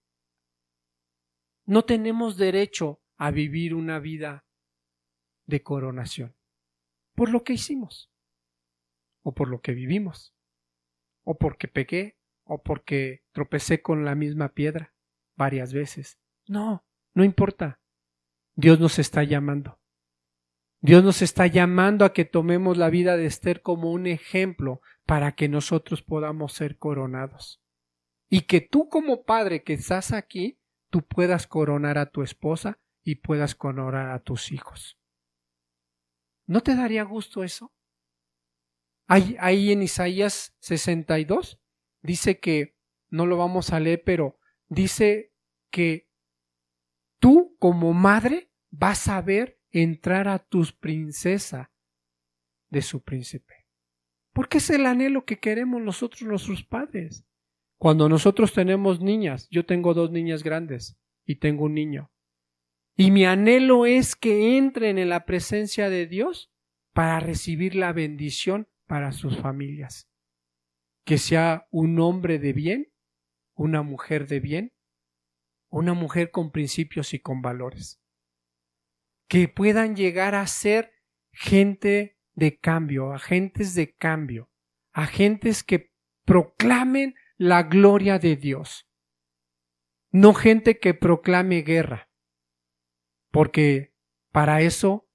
no 1.66 1.84
tenemos 1.84 2.36
derecho 2.36 3.00
a 3.16 3.30
vivir 3.30 3.74
una 3.74 3.98
vida 3.98 4.44
de 5.46 5.62
coronación 5.62 6.34
por 7.14 7.30
lo 7.30 7.44
que 7.44 7.54
hicimos, 7.54 8.10
o 9.22 9.32
por 9.32 9.48
lo 9.48 9.60
que 9.60 9.72
vivimos, 9.72 10.34
o 11.22 11.38
porque 11.38 11.68
pequé, 11.68 12.18
o 12.44 12.62
porque 12.62 13.24
tropecé 13.32 13.80
con 13.80 14.04
la 14.04 14.14
misma 14.14 14.50
piedra 14.50 14.94
varias 15.36 15.72
veces. 15.72 16.18
No, 16.46 16.84
no 17.14 17.24
importa. 17.24 17.80
Dios 18.56 18.78
nos 18.78 18.98
está 18.98 19.24
llamando. 19.24 19.80
Dios 20.80 21.02
nos 21.02 21.22
está 21.22 21.46
llamando 21.46 22.04
a 22.04 22.12
que 22.12 22.26
tomemos 22.26 22.76
la 22.76 22.90
vida 22.90 23.16
de 23.16 23.26
Esther 23.26 23.62
como 23.62 23.90
un 23.90 24.06
ejemplo 24.06 24.82
para 25.06 25.32
que 25.32 25.48
nosotros 25.48 26.02
podamos 26.02 26.52
ser 26.52 26.78
coronados. 26.78 27.60
y 28.30 28.42
que 28.42 28.60
tú 28.60 28.88
como 28.88 29.24
padre 29.24 29.62
que 29.62 29.74
estás 29.74 30.10
aquí, 30.10 30.58
tú 30.90 31.02
puedas 31.06 31.46
coronar 31.46 31.98
a 31.98 32.06
tu 32.10 32.22
esposa 32.22 32.80
y 33.04 33.16
puedas 33.16 33.54
coronar 33.54 34.10
a 34.10 34.18
tus 34.18 34.50
hijos. 34.50 34.98
¿No 36.46 36.60
te 36.62 36.74
daría 36.74 37.04
gusto 37.04 37.44
eso? 37.44 37.72
Ahí, 39.06 39.36
ahí 39.38 39.70
en 39.70 39.82
Isaías 39.82 40.56
62 40.60 41.60
dice 42.02 42.40
que, 42.40 42.76
no 43.08 43.26
lo 43.26 43.36
vamos 43.36 43.72
a 43.72 43.78
leer, 43.78 44.02
pero 44.04 44.38
dice 44.68 45.32
que 45.70 46.10
tú 47.20 47.56
como 47.60 47.92
madre 47.92 48.50
vas 48.70 49.06
a 49.06 49.20
ver 49.20 49.60
entrar 49.70 50.26
a 50.26 50.40
tus 50.40 50.72
princesa 50.72 51.72
de 52.68 52.82
su 52.82 53.02
príncipe. 53.02 53.63
Porque 54.34 54.58
es 54.58 54.68
el 54.68 54.84
anhelo 54.84 55.24
que 55.24 55.38
queremos 55.38 55.80
nosotros, 55.80 56.22
nuestros 56.22 56.64
padres. 56.64 57.24
Cuando 57.78 58.08
nosotros 58.08 58.52
tenemos 58.52 59.00
niñas, 59.00 59.48
yo 59.50 59.64
tengo 59.64 59.94
dos 59.94 60.10
niñas 60.10 60.42
grandes 60.42 60.98
y 61.24 61.36
tengo 61.36 61.64
un 61.64 61.74
niño. 61.74 62.10
Y 62.96 63.12
mi 63.12 63.24
anhelo 63.24 63.86
es 63.86 64.16
que 64.16 64.58
entren 64.58 64.98
en 64.98 65.08
la 65.08 65.24
presencia 65.24 65.88
de 65.88 66.06
Dios 66.06 66.52
para 66.92 67.20
recibir 67.20 67.76
la 67.76 67.92
bendición 67.92 68.68
para 68.86 69.12
sus 69.12 69.38
familias. 69.38 70.10
Que 71.04 71.18
sea 71.18 71.68
un 71.70 72.00
hombre 72.00 72.38
de 72.38 72.52
bien, 72.52 72.92
una 73.54 73.82
mujer 73.82 74.26
de 74.26 74.40
bien, 74.40 74.72
una 75.68 75.94
mujer 75.94 76.32
con 76.32 76.50
principios 76.50 77.14
y 77.14 77.20
con 77.20 77.40
valores. 77.40 78.00
Que 79.28 79.48
puedan 79.48 79.94
llegar 79.94 80.34
a 80.34 80.46
ser 80.48 80.92
gente 81.32 82.13
de 82.34 82.58
cambio, 82.58 83.12
agentes 83.12 83.74
de 83.74 83.94
cambio, 83.94 84.50
agentes 84.92 85.62
que 85.62 85.92
proclamen 86.24 87.14
la 87.36 87.62
gloria 87.64 88.18
de 88.18 88.36
Dios. 88.36 88.88
No 90.10 90.34
gente 90.34 90.78
que 90.78 90.94
proclame 90.94 91.62
guerra, 91.62 92.08
porque 93.30 93.92
para 94.30 94.62
eso 94.62 95.08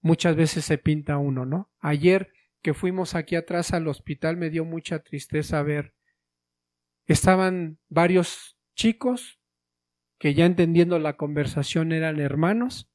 muchas 0.00 0.36
veces 0.36 0.64
se 0.64 0.78
pinta 0.78 1.18
uno, 1.18 1.46
¿no? 1.46 1.70
Ayer 1.78 2.32
que 2.62 2.74
fuimos 2.74 3.14
aquí 3.14 3.36
atrás 3.36 3.72
al 3.72 3.88
hospital 3.88 4.36
me 4.36 4.50
dio 4.50 4.64
mucha 4.64 5.00
tristeza 5.00 5.62
ver. 5.62 5.94
Estaban 7.06 7.78
varios 7.88 8.56
chicos 8.74 9.40
que 10.18 10.34
ya 10.34 10.46
entendiendo 10.46 10.98
la 11.00 11.16
conversación 11.16 11.90
eran 11.90 12.20
hermanos, 12.20 12.88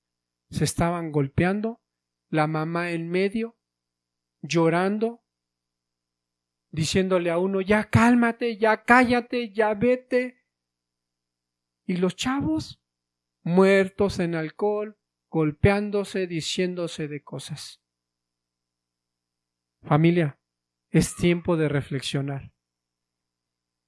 se 0.49 0.63
estaban 0.63 1.11
golpeando, 1.11 1.81
la 2.29 2.47
mamá 2.47 2.91
en 2.91 3.09
medio, 3.09 3.57
llorando, 4.41 5.23
diciéndole 6.69 7.31
a 7.31 7.37
uno, 7.37 7.61
ya 7.61 7.89
cálmate, 7.89 8.57
ya 8.57 8.83
cállate, 8.83 9.51
ya 9.51 9.73
vete. 9.73 10.43
Y 11.85 11.97
los 11.97 12.15
chavos 12.15 12.81
muertos 13.43 14.19
en 14.19 14.35
alcohol, 14.35 14.97
golpeándose, 15.29 16.27
diciéndose 16.27 17.07
de 17.07 17.23
cosas. 17.23 17.81
Familia, 19.83 20.39
es 20.89 21.15
tiempo 21.15 21.55
de 21.55 21.69
reflexionar. 21.69 22.51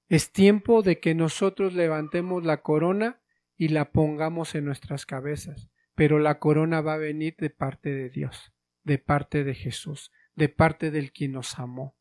Es 0.08 0.32
tiempo 0.32 0.82
de 0.82 1.00
que 1.00 1.14
nosotros 1.14 1.74
levantemos 1.74 2.46
la 2.46 2.62
corona 2.62 3.22
y 3.56 3.68
la 3.68 3.92
pongamos 3.92 4.56
en 4.56 4.66
nuestras 4.66 5.06
cabezas 5.06 5.70
pero 6.00 6.18
la 6.18 6.40
corona 6.40 6.80
va 6.80 6.94
a 6.94 6.98
venir 6.98 7.36
de 7.38 7.50
parte 7.50 7.94
de 7.94 8.10
Dios, 8.10 8.54
de 8.86 9.00
parte 9.00 9.44
de 9.44 9.54
Jesús, 9.54 10.14
de 10.34 10.48
parte 10.48 10.92
del 10.92 11.12
quien 11.12 11.34
nos 11.34 11.60
amó. 11.60 11.98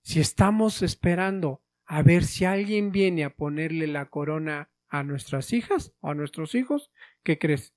Si 0.00 0.18
estamos 0.18 0.80
esperando 0.80 1.62
a 1.84 2.00
ver 2.00 2.24
si 2.24 2.46
alguien 2.46 2.92
viene 2.92 3.24
a 3.24 3.36
ponerle 3.36 3.86
la 3.86 4.06
corona 4.08 4.70
a 4.88 5.02
nuestras 5.02 5.52
hijas 5.52 5.94
o 6.00 6.08
a 6.08 6.14
nuestros 6.14 6.54
hijos, 6.54 6.90
¿qué 7.22 7.38
crees? 7.38 7.74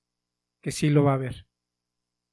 Que 0.62 0.72
sí 0.72 0.88
lo 0.88 1.04
va 1.04 1.12
a 1.12 1.18
ver. 1.18 1.46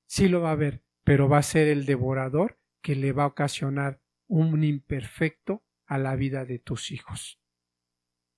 Sí 0.06 0.30
lo 0.30 0.40
va 0.40 0.52
a 0.52 0.56
ver, 0.56 0.82
pero 1.04 1.28
va 1.28 1.40
a 1.40 1.44
ser 1.44 1.68
el 1.68 1.86
devorador 1.86 2.58
que 2.82 2.96
le 2.96 3.12
va 3.12 3.24
a 3.24 3.28
ocasionar 3.28 4.00
un 4.28 4.64
imperfecto 4.64 5.62
a 5.88 5.98
la 5.98 6.16
vida 6.16 6.46
de 6.46 6.60
tus 6.60 6.92
hijos. 6.92 7.42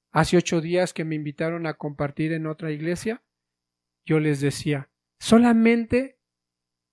Hace 0.10 0.38
ocho 0.38 0.60
días 0.60 0.92
que 0.96 1.06
me 1.06 1.14
invitaron 1.14 1.68
a 1.68 1.76
compartir 1.76 2.34
en 2.34 2.48
otra 2.48 2.72
iglesia, 2.72 3.24
yo 4.10 4.20
les 4.20 4.42
decía, 4.42 4.90
solamente 5.20 6.20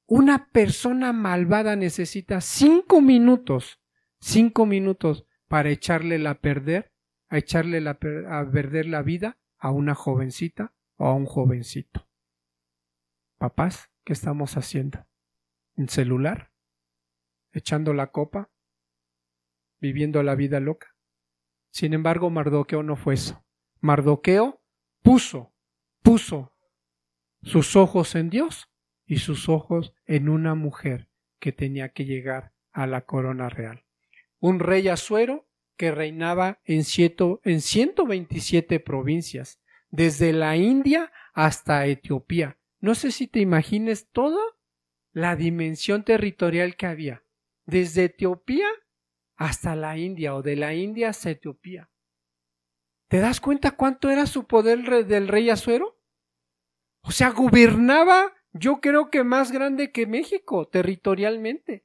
una 0.07 0.51
persona 0.51 1.15
malvada 1.15 1.75
necesita 1.75 2.43
cinco 2.43 3.01
minutos, 3.01 3.81
cinco 4.21 4.67
minutos 4.67 5.25
para 5.49 5.71
echarle 5.71 6.19
la 6.19 6.43
perder, 6.43 6.93
a 7.31 7.39
echarle 7.39 7.81
la, 7.81 7.93
a 7.93 8.51
perder 8.51 8.85
la 8.85 9.01
vida 9.01 9.39
a 9.57 9.71
una 9.71 9.95
jovencita 9.95 10.75
o 10.97 11.07
a 11.07 11.15
un 11.15 11.25
jovencito. 11.25 12.07
Papás, 13.39 13.91
¿qué 14.05 14.13
estamos 14.13 14.59
haciendo? 14.59 15.07
¿En 15.75 15.89
celular? 15.89 16.53
¿Echando 17.53 17.95
la 17.95 18.09
copa? 18.09 18.51
¿Viviendo 19.81 20.23
la 20.23 20.35
vida 20.35 20.61
loca? 20.61 20.95
Sin 21.71 21.95
embargo, 21.95 22.29
Mardoqueo 22.29 22.83
no 22.83 22.95
fue 22.95 23.15
eso. 23.15 23.43
Mardoqueo 23.81 24.63
puso, 25.03 25.55
puso 26.03 26.56
sus 27.47 27.77
ojos 27.77 28.17
en 28.17 28.29
Dios 28.29 28.69
y 29.07 29.19
sus 29.19 29.49
ojos 29.49 29.95
en 30.05 30.29
una 30.29 30.57
mujer 30.57 31.09
que 31.39 31.53
tenía 31.53 31.91
que 31.91 32.05
llegar 32.05 32.53
a 32.73 32.89
la 32.89 33.03
corona 33.03 33.49
real. 33.49 33.85
Un 34.41 34.59
rey 34.59 34.89
asuero 34.89 35.47
que 35.77 35.93
reinaba 35.93 36.61
en, 36.65 36.83
ciento, 36.83 37.41
en 37.45 37.61
127 37.61 38.81
provincias, 38.81 39.61
desde 39.91 40.33
la 40.33 40.57
India 40.57 41.13
hasta 41.35 41.87
Etiopía. 41.87 42.59
No 42.81 42.97
sé 42.97 43.13
si 43.13 43.29
te 43.29 43.39
imagines 43.39 44.11
toda 44.11 44.43
la 45.13 45.37
dimensión 45.37 46.03
territorial 46.03 46.77
que 46.77 46.87
había, 46.87 47.23
desde 47.65 48.05
Etiopía 48.05 48.67
hasta 49.37 49.77
la 49.77 49.97
India 49.97 50.35
o 50.35 50.43
de 50.43 50.57
la 50.57 50.75
India 50.75 51.11
hasta 51.11 51.31
Etiopía. 51.31 51.91
¿Te 53.07 53.21
das 53.21 53.41
cuenta 53.41 53.71
cuánto 53.71 54.11
era 54.11 54.27
su 54.27 54.47
poder 54.49 55.07
del 55.07 55.29
rey 55.29 55.49
Asuero? 55.49 55.96
O 57.07 57.13
sea, 57.13 57.31
gobernaba, 57.31 58.35
yo 58.53 58.81
creo 58.81 59.11
que 59.11 59.23
más 59.23 59.53
grande 59.53 59.93
que 59.93 60.07
México 60.07 60.67
territorialmente. 60.67 61.85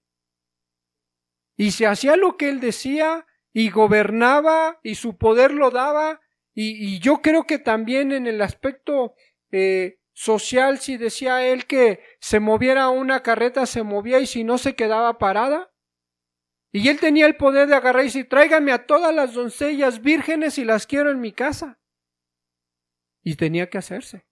Y 1.56 1.72
se 1.72 1.86
hacía 1.86 2.16
lo 2.16 2.38
que 2.38 2.50
él 2.50 2.60
decía 2.60 3.28
y 3.54 3.70
gobernaba 3.70 4.80
y 4.82 4.96
su 4.96 5.18
poder 5.18 5.52
lo 5.52 5.70
daba 5.70 6.22
y, 6.54 7.00
yo 7.00 7.22
creo 7.22 7.46
que 7.46 7.60
también 7.60 8.12
en 8.12 8.28
el 8.28 8.42
aspecto 8.42 9.14
eh, 9.52 10.00
social, 10.12 10.80
si 10.80 10.98
decía 10.98 11.46
él 11.46 11.66
que 11.66 12.02
se 12.20 12.40
moviera 12.40 12.90
una 12.90 13.24
carreta, 13.24 13.66
se 13.66 13.84
movía 13.84 14.20
y 14.20 14.26
si 14.26 14.44
no 14.44 14.58
se 14.58 14.76
quedaba 14.76 15.18
parada. 15.18 15.72
Y 16.74 16.90
él 16.90 17.00
tenía 17.00 17.28
el 17.28 17.38
poder 17.38 17.68
de 17.68 17.76
agarrar 17.76 18.02
y 18.02 18.08
decir, 18.08 18.28
tráigame 18.28 18.72
a 18.72 18.86
todas 18.86 19.14
las 19.14 19.34
doncellas 19.34 20.02
vírgenes 20.02 20.58
y 20.58 20.66
las 20.66 20.88
quiero 20.88 21.12
en 21.12 21.22
mi 21.22 21.32
casa. 21.32 21.80
Y 23.24 23.36
tenía 23.36 23.70
que 23.70 23.78
hacerse 23.78 24.26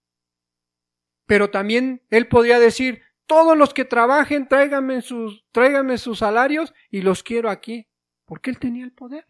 pero 1.30 1.48
también 1.48 2.04
él 2.10 2.26
podría 2.26 2.58
decir, 2.58 3.04
todos 3.26 3.56
los 3.56 3.72
que 3.72 3.84
trabajen, 3.84 4.48
tráiganme 4.48 5.00
sus, 5.00 5.46
tráiganme 5.52 5.96
sus 5.96 6.18
salarios 6.18 6.74
y 6.90 7.02
los 7.02 7.22
quiero 7.22 7.50
aquí, 7.50 7.86
porque 8.24 8.50
él 8.50 8.58
tenía 8.58 8.82
el 8.82 8.92
poder. 8.92 9.28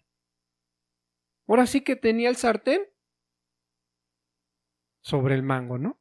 Ahora 1.47 1.67
sí 1.67 1.83
que 1.83 1.97
tenía 1.97 2.31
el 2.31 2.37
sartén 2.37 2.89
sobre 5.03 5.35
el 5.35 5.43
mango, 5.43 5.77
¿no? 5.77 6.01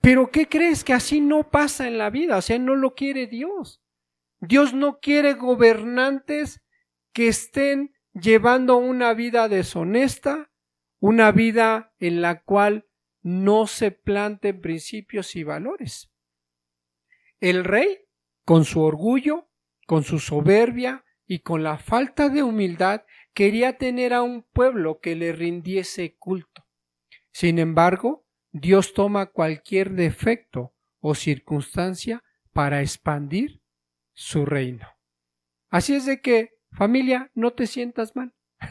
Pero 0.00 0.30
¿qué 0.30 0.48
crees 0.48 0.84
que 0.84 0.94
así 0.94 1.20
no 1.20 1.50
pasa 1.50 1.86
en 1.86 1.98
la 1.98 2.08
vida? 2.08 2.38
O 2.38 2.40
sea, 2.40 2.58
no 2.58 2.76
lo 2.76 2.94
quiere 2.94 3.26
Dios. 3.26 3.82
Dios 4.40 4.72
no 4.72 5.00
quiere 5.00 5.34
gobernantes 5.34 6.64
que 7.12 7.28
estén 7.28 7.94
llevando 8.14 8.78
una 8.78 9.12
vida 9.12 9.50
deshonesta, 9.50 10.50
una 10.98 11.30
vida 11.30 11.92
en 11.98 12.22
la 12.22 12.40
cual 12.40 12.85
no 13.26 13.66
se 13.66 13.90
planten 13.90 14.60
principios 14.60 15.34
y 15.34 15.42
valores. 15.42 16.12
El 17.40 17.64
rey, 17.64 18.06
con 18.44 18.64
su 18.64 18.80
orgullo, 18.80 19.50
con 19.84 20.04
su 20.04 20.20
soberbia 20.20 21.04
y 21.26 21.40
con 21.40 21.64
la 21.64 21.76
falta 21.76 22.28
de 22.28 22.44
humildad, 22.44 23.02
quería 23.34 23.78
tener 23.78 24.14
a 24.14 24.22
un 24.22 24.44
pueblo 24.44 25.00
que 25.00 25.16
le 25.16 25.32
rindiese 25.32 26.14
culto. 26.14 26.68
Sin 27.32 27.58
embargo, 27.58 28.24
Dios 28.52 28.94
toma 28.94 29.26
cualquier 29.26 29.90
defecto 29.90 30.76
o 31.00 31.16
circunstancia 31.16 32.22
para 32.52 32.80
expandir 32.80 33.60
su 34.12 34.46
reino. 34.46 34.86
Así 35.68 35.96
es 35.96 36.06
de 36.06 36.20
que, 36.20 36.60
familia, 36.70 37.32
no 37.34 37.54
te 37.54 37.66
sientas 37.66 38.14
mal. 38.14 38.36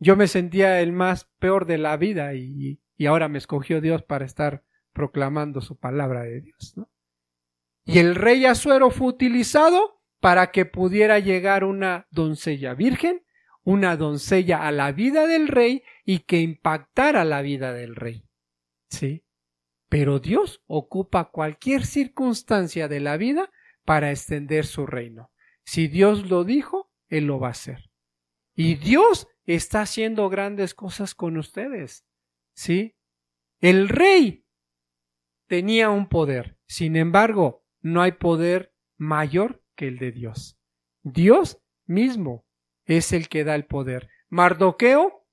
Yo 0.00 0.16
me 0.16 0.26
sentía 0.26 0.80
el 0.80 0.90
más 0.90 1.26
peor 1.38 1.66
de 1.66 1.78
la 1.78 1.96
vida 1.96 2.34
y 2.34 2.80
y 2.98 3.06
ahora 3.06 3.28
me 3.28 3.38
escogió 3.38 3.80
Dios 3.80 4.02
para 4.02 4.26
estar 4.26 4.64
proclamando 4.92 5.60
su 5.60 5.78
palabra 5.78 6.24
de 6.24 6.40
Dios. 6.40 6.74
¿no? 6.76 6.90
Y 7.84 8.00
el 8.00 8.16
rey 8.16 8.44
Azuero 8.44 8.90
fue 8.90 9.06
utilizado 9.06 10.02
para 10.20 10.50
que 10.50 10.66
pudiera 10.66 11.20
llegar 11.20 11.62
una 11.62 12.08
doncella 12.10 12.74
virgen, 12.74 13.24
una 13.62 13.96
doncella 13.96 14.66
a 14.66 14.72
la 14.72 14.90
vida 14.90 15.26
del 15.26 15.46
rey 15.46 15.84
y 16.04 16.20
que 16.20 16.40
impactara 16.40 17.24
la 17.24 17.40
vida 17.40 17.72
del 17.72 17.94
rey. 17.94 18.24
¿Sí? 18.90 19.24
Pero 19.88 20.18
Dios 20.18 20.62
ocupa 20.66 21.30
cualquier 21.30 21.86
circunstancia 21.86 22.88
de 22.88 23.00
la 23.00 23.16
vida 23.16 23.50
para 23.84 24.10
extender 24.10 24.66
su 24.66 24.86
reino. 24.86 25.30
Si 25.64 25.86
Dios 25.86 26.28
lo 26.28 26.44
dijo, 26.44 26.90
Él 27.08 27.26
lo 27.26 27.38
va 27.38 27.48
a 27.48 27.52
hacer. 27.52 27.90
Y 28.54 28.74
Dios 28.74 29.28
está 29.46 29.82
haciendo 29.82 30.28
grandes 30.28 30.74
cosas 30.74 31.14
con 31.14 31.36
ustedes. 31.36 32.07
¿Sí? 32.58 32.96
El 33.60 33.88
rey 33.88 34.44
tenía 35.46 35.90
un 35.90 36.08
poder. 36.08 36.58
Sin 36.66 36.96
embargo, 36.96 37.64
no 37.82 38.02
hay 38.02 38.10
poder 38.10 38.74
mayor 38.96 39.62
que 39.76 39.86
el 39.86 39.98
de 39.98 40.10
Dios. 40.10 40.58
Dios 41.04 41.62
mismo 41.86 42.44
es 42.84 43.12
el 43.12 43.28
que 43.28 43.44
da 43.44 43.54
el 43.54 43.64
poder. 43.64 44.08
Mardoqueo, 44.28 45.24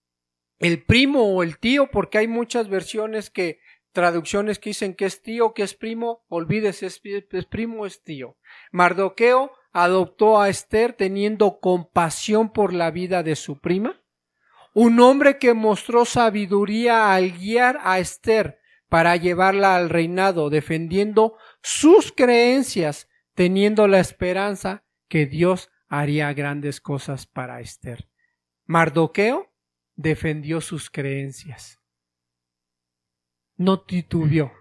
el 0.59 0.83
primo 0.83 1.33
o 1.33 1.41
el 1.41 1.57
tío, 1.57 1.89
porque 1.89 2.19
hay 2.19 2.27
muchas 2.27 2.69
versiones 2.69 3.31
que 3.31 3.57
traducciones 3.91 4.59
que 4.59 4.69
dicen 4.69 4.93
que 4.93 5.05
es 5.05 5.23
tío, 5.23 5.55
que 5.55 5.63
es 5.63 5.73
primo, 5.73 6.23
olvídese, 6.27 6.85
es, 6.85 7.01
es 7.03 7.45
primo, 7.47 7.87
es 7.87 8.03
tío. 8.03 8.37
Mardoqueo 8.71 9.51
adoptó 9.71 10.39
a 10.39 10.49
Esther 10.49 10.93
teniendo 10.93 11.59
compasión 11.59 12.53
por 12.53 12.71
la 12.71 12.91
vida 12.91 13.23
de 13.23 13.35
su 13.35 13.59
prima. 13.59 14.04
Un 14.75 14.99
hombre 14.99 15.39
que 15.39 15.55
mostró 15.55 16.05
sabiduría 16.05 17.15
al 17.15 17.31
guiar 17.31 17.79
a 17.81 17.97
Esther 17.97 18.59
para 18.87 19.15
llevarla 19.15 19.75
al 19.75 19.89
reinado, 19.89 20.51
defendiendo 20.51 21.37
sus 21.63 22.11
creencias, 22.11 23.09
teniendo 23.33 23.87
la 23.87 23.99
esperanza 23.99 24.83
que 25.07 25.25
Dios 25.25 25.71
haría 25.87 26.31
grandes 26.33 26.79
cosas 26.79 27.25
para 27.25 27.59
Esther. 27.59 28.07
Mardoqueo 28.65 29.51
defendió 29.95 30.61
sus 30.61 30.91
creencias 30.91 31.79
no 33.57 33.81
titubió. 33.81 34.51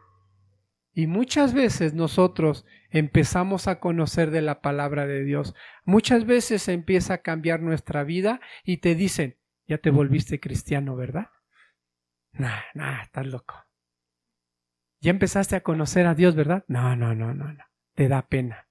Y 0.93 1.07
muchas 1.07 1.55
veces 1.55 1.95
nosotros 1.95 2.65
empezamos 2.91 3.67
a 3.67 3.81
conocer 3.81 4.31
de 4.31 4.43
la 4.43 4.61
palabra 4.61 5.07
de 5.07 5.25
Dios. 5.25 5.55
Muchas 5.85 6.25
veces 6.25 6.69
empieza 6.69 7.15
a 7.15 7.23
cambiar 7.23 7.61
nuestra 7.61 8.05
vida 8.05 8.41
y 8.65 8.77
te 8.77 8.95
dicen, 8.95 9.37
ya 9.67 9.79
te 9.79 9.91
volviste 9.91 10.41
cristiano, 10.41 10.97
¿verdad? 10.97 11.29
Nah, 12.33 12.61
nah, 12.75 13.03
estás 13.03 13.27
loco. 13.27 13.55
Ya 15.01 15.11
empezaste 15.11 15.57
a 15.57 15.63
conocer 15.63 16.07
a 16.07 16.15
Dios, 16.15 16.35
¿verdad? 16.35 16.65
No, 16.67 16.97
no, 16.97 17.15
no, 17.15 17.35
no, 17.35 17.53
no. 17.53 17.65
Te 17.95 18.09
da 18.09 18.27
pena. 18.27 18.69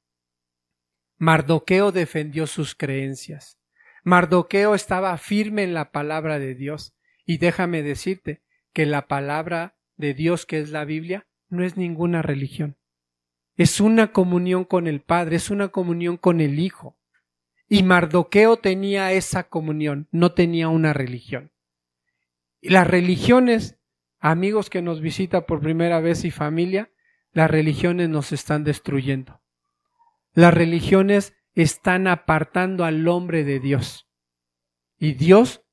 Mardoqueo 1.17 1.91
defendió 1.91 2.47
sus 2.47 2.75
creencias. 2.75 3.59
Mardoqueo 4.03 4.75
estaba 4.75 5.15
firme 5.17 5.63
en 5.63 5.73
la 5.73 5.91
palabra 5.91 6.39
de 6.39 6.55
Dios. 6.55 6.95
Y 7.25 7.37
déjame 7.37 7.83
decirte 7.83 8.41
que 8.73 8.85
la 8.85 9.07
palabra 9.07 9.77
de 9.95 10.13
Dios 10.13 10.45
que 10.45 10.59
es 10.59 10.71
la 10.71 10.83
Biblia 10.83 11.27
no 11.49 11.63
es 11.63 11.77
ninguna 11.77 12.21
religión. 12.21 12.77
Es 13.55 13.79
una 13.79 14.11
comunión 14.11 14.65
con 14.65 14.87
el 14.87 15.01
Padre, 15.01 15.35
es 15.35 15.51
una 15.51 15.69
comunión 15.69 16.17
con 16.17 16.41
el 16.41 16.59
Hijo. 16.59 16.97
Y 17.73 17.81
Mardoqueo 17.81 18.57
tenía 18.57 19.13
esa 19.13 19.49
comunión, 19.49 20.07
no 20.11 20.33
tenía 20.33 20.67
una 20.67 20.93
religión. 20.93 21.51
Las 22.61 22.85
religiones, 22.85 23.79
amigos 24.19 24.69
que 24.69 24.83
nos 24.83 25.01
visita 25.01 25.47
por 25.47 25.59
primera 25.59 25.99
vez 25.99 26.23
y 26.23 26.29
familia, 26.29 26.91
las 27.31 27.49
religiones 27.49 28.09
nos 28.09 28.31
están 28.31 28.63
destruyendo. 28.63 29.41
Las 30.33 30.53
religiones 30.53 31.33
están 31.55 32.05
apartando 32.05 32.85
al 32.85 33.07
hombre 33.07 33.43
de 33.43 33.59
Dios. 33.59 34.07
Y 34.99 35.13
Dios 35.13 35.65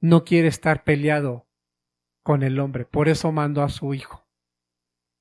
no 0.00 0.24
quiere 0.24 0.48
estar 0.48 0.82
peleado 0.82 1.46
con 2.24 2.42
el 2.42 2.58
hombre. 2.58 2.84
Por 2.84 3.08
eso 3.08 3.30
mandó 3.30 3.62
a 3.62 3.68
su 3.68 3.94
Hijo. 3.94 4.26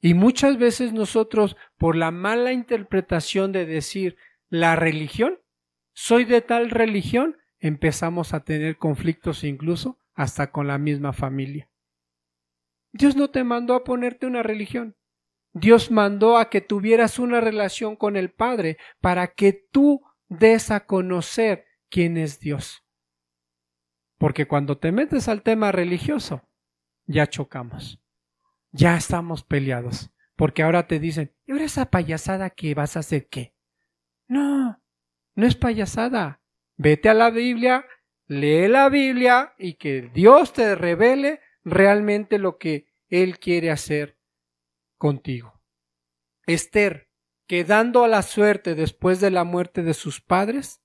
Y 0.01 0.15
muchas 0.15 0.57
veces 0.57 0.93
nosotros, 0.93 1.57
por 1.77 1.95
la 1.95 2.09
mala 2.09 2.53
interpretación 2.53 3.51
de 3.51 3.67
decir 3.67 4.17
la 4.49 4.75
religión, 4.75 5.39
soy 5.93 6.25
de 6.25 6.41
tal 6.41 6.69
religión, 6.69 7.37
empezamos 7.59 8.33
a 8.33 8.43
tener 8.43 8.77
conflictos 8.77 9.43
incluso 9.43 9.99
hasta 10.13 10.51
con 10.51 10.67
la 10.67 10.77
misma 10.77 11.13
familia. 11.13 11.69
Dios 12.91 13.15
no 13.15 13.29
te 13.29 13.43
mandó 13.43 13.75
a 13.75 13.83
ponerte 13.83 14.25
una 14.25 14.43
religión. 14.43 14.95
Dios 15.53 15.91
mandó 15.91 16.37
a 16.37 16.49
que 16.49 16.61
tuvieras 16.61 17.19
una 17.19 17.41
relación 17.41 17.95
con 17.95 18.15
el 18.15 18.31
Padre 18.31 18.77
para 19.01 19.27
que 19.27 19.53
tú 19.53 20.01
des 20.29 20.71
a 20.71 20.85
conocer 20.85 21.65
quién 21.89 22.17
es 22.17 22.39
Dios. 22.39 22.83
Porque 24.17 24.47
cuando 24.47 24.77
te 24.77 24.91
metes 24.91 25.27
al 25.27 25.41
tema 25.43 25.71
religioso, 25.71 26.47
ya 27.05 27.27
chocamos. 27.27 28.01
Ya 28.71 28.97
estamos 28.97 29.43
peleados. 29.43 30.11
Porque 30.35 30.63
ahora 30.63 30.87
te 30.87 30.99
dicen, 30.99 31.33
¿y 31.45 31.51
ahora 31.51 31.65
esa 31.65 31.89
payasada 31.89 32.51
que 32.51 32.75
vas 32.75 32.95
a 32.95 32.99
hacer 32.99 33.27
qué? 33.27 33.56
No, 34.27 34.81
no 35.35 35.47
es 35.47 35.55
payasada. 35.55 36.41
Vete 36.75 37.09
a 37.09 37.13
la 37.13 37.29
Biblia, 37.29 37.85
lee 38.27 38.67
la 38.67 38.89
Biblia 38.89 39.53
y 39.57 39.75
que 39.75 40.09
Dios 40.13 40.53
te 40.53 40.75
revele 40.75 41.39
realmente 41.63 42.37
lo 42.37 42.57
que 42.57 42.87
Él 43.09 43.39
quiere 43.39 43.71
hacer 43.71 44.17
contigo. 44.97 45.61
Esther, 46.45 47.09
quedando 47.47 48.03
a 48.03 48.07
la 48.07 48.21
suerte 48.21 48.75
después 48.75 49.19
de 49.19 49.31
la 49.31 49.43
muerte 49.43 49.83
de 49.83 49.93
sus 49.93 50.21
padres, 50.21 50.81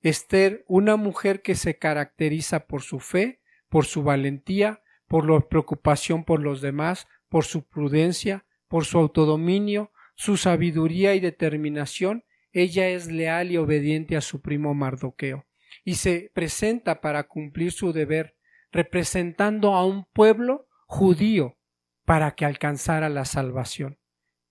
Esther, 0.00 0.64
una 0.68 0.96
mujer 0.96 1.40
que 1.40 1.54
se 1.54 1.78
caracteriza 1.78 2.66
por 2.66 2.82
su 2.82 3.00
fe, 3.00 3.40
por 3.68 3.86
su 3.86 4.02
valentía, 4.02 4.82
por 5.08 5.28
la 5.28 5.40
preocupación 5.40 6.24
por 6.24 6.40
los 6.40 6.60
demás, 6.60 7.06
por 7.28 7.44
su 7.44 7.66
prudencia, 7.66 8.44
por 8.68 8.84
su 8.84 8.98
autodominio, 8.98 9.92
su 10.14 10.36
sabiduría 10.36 11.14
y 11.14 11.20
determinación, 11.20 12.24
ella 12.54 12.88
es 12.88 13.10
leal 13.10 13.50
y 13.50 13.58
obediente 13.58 14.16
a 14.16 14.22
su 14.22 14.40
primo 14.40 14.72
Mardoqueo, 14.72 15.44
y 15.84 15.96
se 15.96 16.30
presenta 16.32 17.02
para 17.02 17.24
cumplir 17.24 17.72
su 17.72 17.92
deber, 17.92 18.38
representando 18.72 19.74
a 19.74 19.84
un 19.84 20.06
pueblo 20.06 20.68
judío 20.86 21.58
para 22.06 22.34
que 22.34 22.46
alcanzara 22.46 23.10
la 23.10 23.26
salvación, 23.26 23.98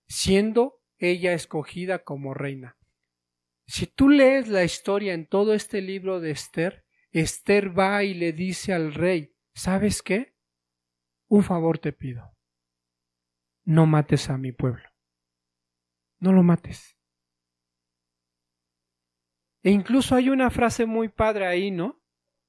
siendo 0.06 0.80
ella 0.98 1.32
escogida 1.32 2.04
como 2.04 2.34
reina. 2.34 2.76
Si 3.66 3.86
tú 3.86 4.08
lees 4.08 4.46
la 4.46 4.62
historia 4.62 5.14
en 5.14 5.26
todo 5.26 5.54
este 5.54 5.80
libro 5.80 6.20
de 6.20 6.30
Esther, 6.30 6.84
Esther 7.10 7.76
va 7.76 8.04
y 8.04 8.14
le 8.14 8.32
dice 8.32 8.72
al 8.72 8.94
rey, 8.94 9.34
¿sabes 9.54 10.02
qué? 10.02 10.34
un 11.28 11.42
favor 11.42 11.78
te 11.78 11.92
pido. 11.92 12.32
No 13.64 13.86
mates 13.86 14.30
a 14.30 14.38
mi 14.38 14.52
pueblo. 14.52 14.88
No 16.20 16.32
lo 16.32 16.42
mates. 16.42 16.93
E 19.64 19.70
incluso 19.70 20.14
hay 20.14 20.28
una 20.28 20.50
frase 20.50 20.84
muy 20.84 21.08
padre 21.08 21.46
ahí, 21.46 21.70
¿no? 21.70 22.00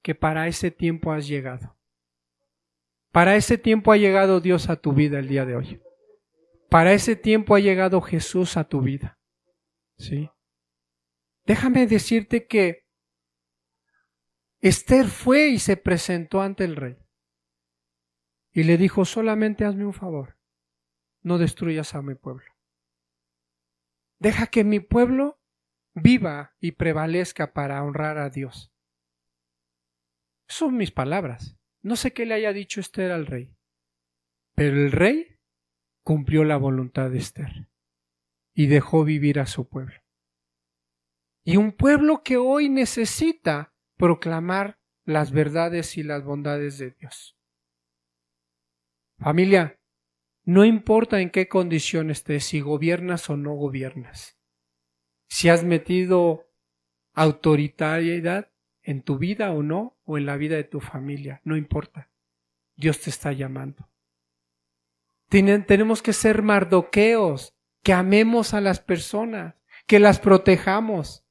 Que 0.03 0.13
para 0.13 0.47
ese 0.47 0.69
tiempo 0.69 1.13
has 1.13 1.27
llegado. 1.27 1.75
Para 3.11 3.37
ese 3.37 3.57
tiempo 3.57 3.93
ha 3.93 3.97
llegado 3.97 4.41
Dios 4.41 4.69
a 4.69 4.75
tu 4.75 4.91
vida 4.91 5.17
el 5.17 5.29
día 5.29 5.45
de 5.45 5.55
hoy. 5.55 5.81
Para 6.69 6.91
ese 6.91 7.15
tiempo 7.15 7.55
ha 7.55 7.59
llegado 7.61 8.01
Jesús 8.01 8.57
a 8.57 8.65
tu 8.65 8.81
vida. 8.81 9.17
¿Sí? 9.97 10.29
Déjame 11.45 11.87
decirte 11.87 12.47
que 12.47 12.85
Esther 14.59 15.05
fue 15.05 15.47
y 15.47 15.59
se 15.59 15.77
presentó 15.77 16.41
ante 16.41 16.65
el 16.65 16.75
rey 16.75 16.97
y 18.51 18.63
le 18.63 18.77
dijo, 18.77 19.05
solamente 19.05 19.63
hazme 19.63 19.85
un 19.85 19.93
favor, 19.93 20.37
no 21.21 21.37
destruyas 21.37 21.95
a 21.95 22.01
mi 22.01 22.15
pueblo. 22.15 22.51
Deja 24.19 24.47
que 24.47 24.65
mi 24.65 24.81
pueblo 24.81 25.39
viva 25.95 26.55
y 26.59 26.73
prevalezca 26.73 27.53
para 27.53 27.81
honrar 27.83 28.17
a 28.17 28.29
Dios. 28.29 28.71
Son 30.47 30.77
mis 30.77 30.91
palabras. 30.91 31.57
No 31.81 31.95
sé 31.95 32.13
qué 32.13 32.25
le 32.25 32.35
haya 32.35 32.53
dicho 32.53 32.79
Esther 32.79 33.11
al 33.11 33.25
rey, 33.25 33.55
pero 34.53 34.77
el 34.77 34.91
rey 34.91 35.39
cumplió 36.03 36.43
la 36.43 36.57
voluntad 36.57 37.09
de 37.09 37.17
Esther 37.17 37.69
y 38.53 38.67
dejó 38.67 39.03
vivir 39.03 39.39
a 39.39 39.47
su 39.47 39.67
pueblo. 39.67 40.01
Y 41.43 41.57
un 41.57 41.71
pueblo 41.71 42.23
que 42.23 42.37
hoy 42.37 42.69
necesita 42.69 43.73
proclamar 43.97 44.79
las 45.03 45.31
verdades 45.31 45.97
y 45.97 46.03
las 46.03 46.23
bondades 46.23 46.79
de 46.79 46.91
Dios. 46.91 47.37
Familia, 49.19 49.79
no 50.43 50.65
importa 50.65 51.21
en 51.21 51.29
qué 51.29 51.47
condición 51.47 52.09
estés, 52.09 52.45
si 52.45 52.61
gobiernas 52.61 53.29
o 53.29 53.37
no 53.37 53.53
gobiernas, 53.53 54.34
si 55.27 55.49
has 55.49 55.63
metido 55.63 56.47
autoritariedad 57.13 58.51
en 58.83 59.01
tu 59.01 59.17
vida 59.17 59.51
o 59.51 59.63
no, 59.63 59.97
o 60.05 60.17
en 60.17 60.25
la 60.25 60.37
vida 60.37 60.55
de 60.55 60.63
tu 60.63 60.79
familia, 60.79 61.41
no 61.43 61.57
importa. 61.57 62.09
Dios 62.75 62.99
te 62.99 63.09
está 63.09 63.31
llamando. 63.31 63.89
tenemos 65.29 66.01
que 66.01 66.13
ser 66.13 66.43
mardoqueos, 66.43 67.55
que 67.81 67.93
amemos 67.93 68.53
a 68.53 68.61
las 68.61 68.79
personas, 68.79 69.55
que 69.87 69.99
las 69.99 70.19
protejamos, 70.19 71.25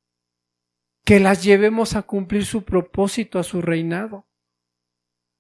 que 1.05 1.21
las 1.21 1.45
llevemos 1.45 1.97
a 1.97 2.03
cumplir 2.03 2.47
su 2.47 2.65
propósito 2.65 3.39
a 3.39 3.43
su 3.43 3.61
reinado. 3.61 4.27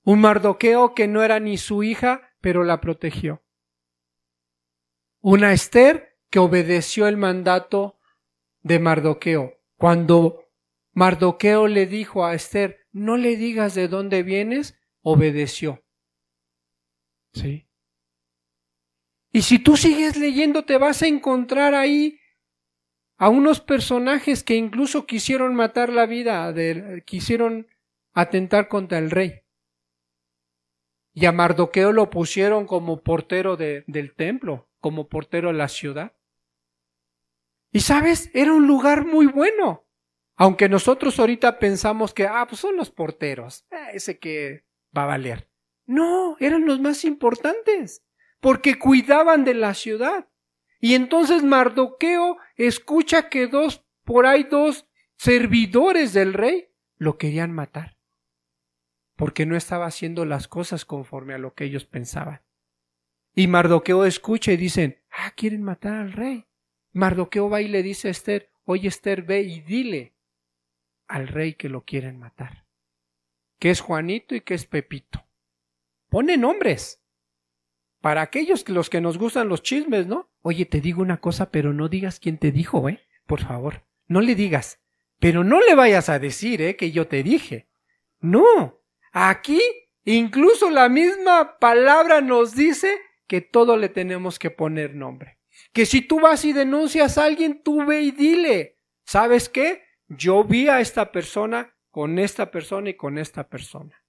Un 0.05 0.21
Mardoqueo 0.21 0.95
que 0.95 1.09
no 1.09 1.23
era 1.23 1.41
ni 1.41 1.57
su 1.57 1.83
hija, 1.83 2.35
pero 2.41 2.63
la 2.63 2.81
protegió. 2.81 3.43
Una 5.21 5.53
Esther 5.53 6.19
que 6.29 6.39
obedeció 6.39 7.09
el 7.09 7.17
mandato 7.17 7.94
de 8.65 8.81
Mardoqueo. 8.81 9.61
Cuando 9.77 10.49
Mardoqueo 10.93 11.69
le 11.69 11.87
dijo 11.87 12.25
a 12.25 12.35
Esther, 12.35 12.81
no 12.91 13.17
le 13.17 13.37
digas 13.37 13.75
de 13.75 13.87
dónde 13.87 14.25
vienes, 14.25 14.77
obedeció. 15.03 15.85
¿Sí? 17.33 17.69
Y 19.33 19.43
si 19.43 19.59
tú 19.59 19.77
sigues 19.77 20.17
leyendo, 20.17 20.65
te 20.65 20.79
vas 20.79 21.03
a 21.03 21.07
encontrar 21.07 21.75
ahí 21.75 22.19
a 23.17 23.29
unos 23.29 23.61
personajes 23.61 24.43
que 24.43 24.55
incluso 24.55 25.07
quisieron 25.07 25.55
matar 25.55 25.93
la 25.93 26.07
vida, 26.07 26.53
de, 26.53 27.03
quisieron 27.05 27.69
atentar 28.12 28.69
contra 28.69 28.99
el 28.99 29.11
rey. 29.11 29.43
Y 31.12 31.27
a 31.27 31.33
Mardoqueo 31.33 31.93
lo 31.93 32.11
pusieron 32.11 32.67
como 32.67 33.03
portero 33.03 33.57
de, 33.57 33.85
del 33.87 34.15
templo, 34.15 34.69
como 34.81 35.09
portero 35.09 35.49
de 35.49 35.55
la 35.55 35.69
ciudad. 35.69 36.17
Y 37.75 37.81
sabes, 37.81 38.31
era 38.33 38.53
un 38.53 38.66
lugar 38.66 39.05
muy 39.05 39.27
bueno. 39.27 39.85
Aunque 40.37 40.68
nosotros 40.68 41.18
ahorita 41.18 41.59
pensamos 41.59 42.14
que, 42.14 42.27
ah, 42.27 42.47
pues 42.49 42.61
son 42.61 42.77
los 42.77 42.91
porteros, 42.91 43.66
eh, 43.70 43.89
ese 43.95 44.18
que 44.18 44.64
va 44.97 45.03
a 45.03 45.07
valer. 45.07 45.51
No, 45.85 46.37
eran 46.41 46.64
los 46.64 46.81
más 46.81 47.05
importantes, 47.05 48.03
porque 48.41 48.79
cuidaban 48.79 49.45
de 49.45 49.55
la 49.55 49.75
ciudad. 49.75 50.29
Y 50.81 50.95
entonces 50.95 51.43
Mardoqueo 51.43 52.39
escucha 52.57 53.29
que 53.29 53.49
dos, 53.49 53.85
por 54.05 54.25
ahí 54.27 54.45
dos 54.45 54.89
servidores 55.16 56.12
del 56.12 56.33
rey 56.33 56.68
lo 56.97 57.18
querían 57.18 57.53
matar 57.53 57.95
porque 59.16 59.47
no 59.47 59.57
estaba 59.57 59.87
haciendo 59.87 60.25
las 60.25 60.49
cosas 60.49 60.85
conforme 60.85 61.35
a 61.35 61.39
lo 61.39 61.55
que 61.55 61.64
ellos 61.64 61.85
pensaban. 61.85 62.43
Y 63.35 63.47
Mardoqueo 63.47 64.05
escucha 64.05 64.53
y 64.53 64.57
dicen, 64.57 65.01
ah, 65.11 65.33
quieren 65.37 65.62
matar 65.62 65.95
al 65.95 66.12
rey. 66.12 66.47
Mardoqueo 66.95 67.51
va 67.51 67.61
y 67.61 67.69
le 67.69 67.83
dice 67.83 68.09
a 68.09 68.11
Esther, 68.11 68.51
oye 68.65 68.89
Esther, 68.89 69.23
ve 69.23 69.43
y 69.43 69.61
dile 69.61 70.15
al 71.07 71.29
rey 71.29 71.55
que 71.55 71.69
lo 71.69 71.85
quieren 71.85 72.19
matar, 72.19 72.65
que 73.59 73.71
es 73.71 73.81
Juanito 73.81 74.35
y 74.35 74.41
que 74.41 74.55
es 74.55 74.65
Pepito. 74.65 75.27
Pone 76.09 76.39
nombres. 76.39 77.03
Para 78.01 78.23
aquellos 78.23 78.65
que 78.65 78.73
los 78.73 78.89
que 78.89 79.03
nos 79.03 79.19
gustan 79.19 79.49
los 79.49 79.63
chismes, 79.63 80.07
¿no? 80.07 80.31
Oye, 80.41 80.65
te 80.65 80.81
digo 80.81 81.03
una 81.03 81.21
cosa, 81.21 81.51
pero 81.51 81.75
no 81.75 81.89
digas 81.89 82.19
quién 82.21 82.39
te 82.39 82.53
dijo, 82.53 82.89
¿eh? 82.89 83.01
Por 83.27 83.43
favor, 83.43 83.85
no 84.07 84.23
le 84.23 84.35
digas. 84.35 84.81
Pero 85.19 85.45
no 85.45 85.61
le 85.61 85.75
vayas 85.75 86.09
a 86.09 86.19
decir, 86.19 86.63
¿eh? 86.63 86.77
Que 86.77 86.93
yo 86.93 87.07
te 87.07 87.23
dije. 87.23 87.69
No, 88.21 88.85
Aquí 89.17 89.61
incluso 90.05 90.71
la 90.71 90.89
misma 90.89 91.61
palabra 91.61 92.21
nos 92.21 92.57
dice 92.57 92.99
que 93.29 93.41
todo 93.41 93.77
le 93.77 93.89
tenemos 93.89 94.41
que 94.41 94.51
poner 94.51 94.97
nombre. 94.97 95.39
Que 95.73 95.87
si 95.87 96.03
tú 96.03 96.21
vas 96.21 96.45
y 96.45 96.53
denuncias 96.53 97.19
a 97.19 97.25
alguien, 97.25 97.63
tú 97.63 97.85
ve 97.85 98.03
y 98.03 98.11
dile, 98.11 98.79
¿sabes 99.05 99.49
qué? 99.49 99.83
Yo 100.09 100.45
vi 100.45 100.69
a 100.69 100.81
esta 100.81 101.13
persona 101.13 101.75
con 101.91 102.19
esta 102.19 102.51
persona 102.51 102.91
y 102.91 102.97
con 102.97 103.19
esta 103.19 103.49
persona. 103.49 104.05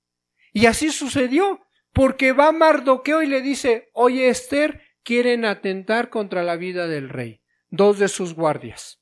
Y 0.52 0.66
así 0.66 0.92
sucedió, 0.92 1.62
porque 1.94 2.32
va 2.32 2.52
Mardoqueo 2.52 3.22
y 3.22 3.28
le 3.28 3.42
dice, 3.42 3.90
oye 3.94 4.30
Esther, 4.30 4.82
quieren 5.04 5.46
atentar 5.46 6.10
contra 6.10 6.44
la 6.44 6.56
vida 6.56 6.88
del 6.88 7.10
rey, 7.10 7.42
dos 7.70 8.00
de 8.00 8.08
sus 8.08 8.34
guardias. 8.34 9.02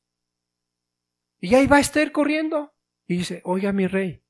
Y 1.40 1.56
ahí 1.56 1.68
va 1.68 1.80
Esther 1.80 2.12
corriendo 2.12 2.74
y 3.08 3.18
dice, 3.18 3.42
oiga 3.46 3.74
mi 3.74 3.88
rey, 3.88 4.24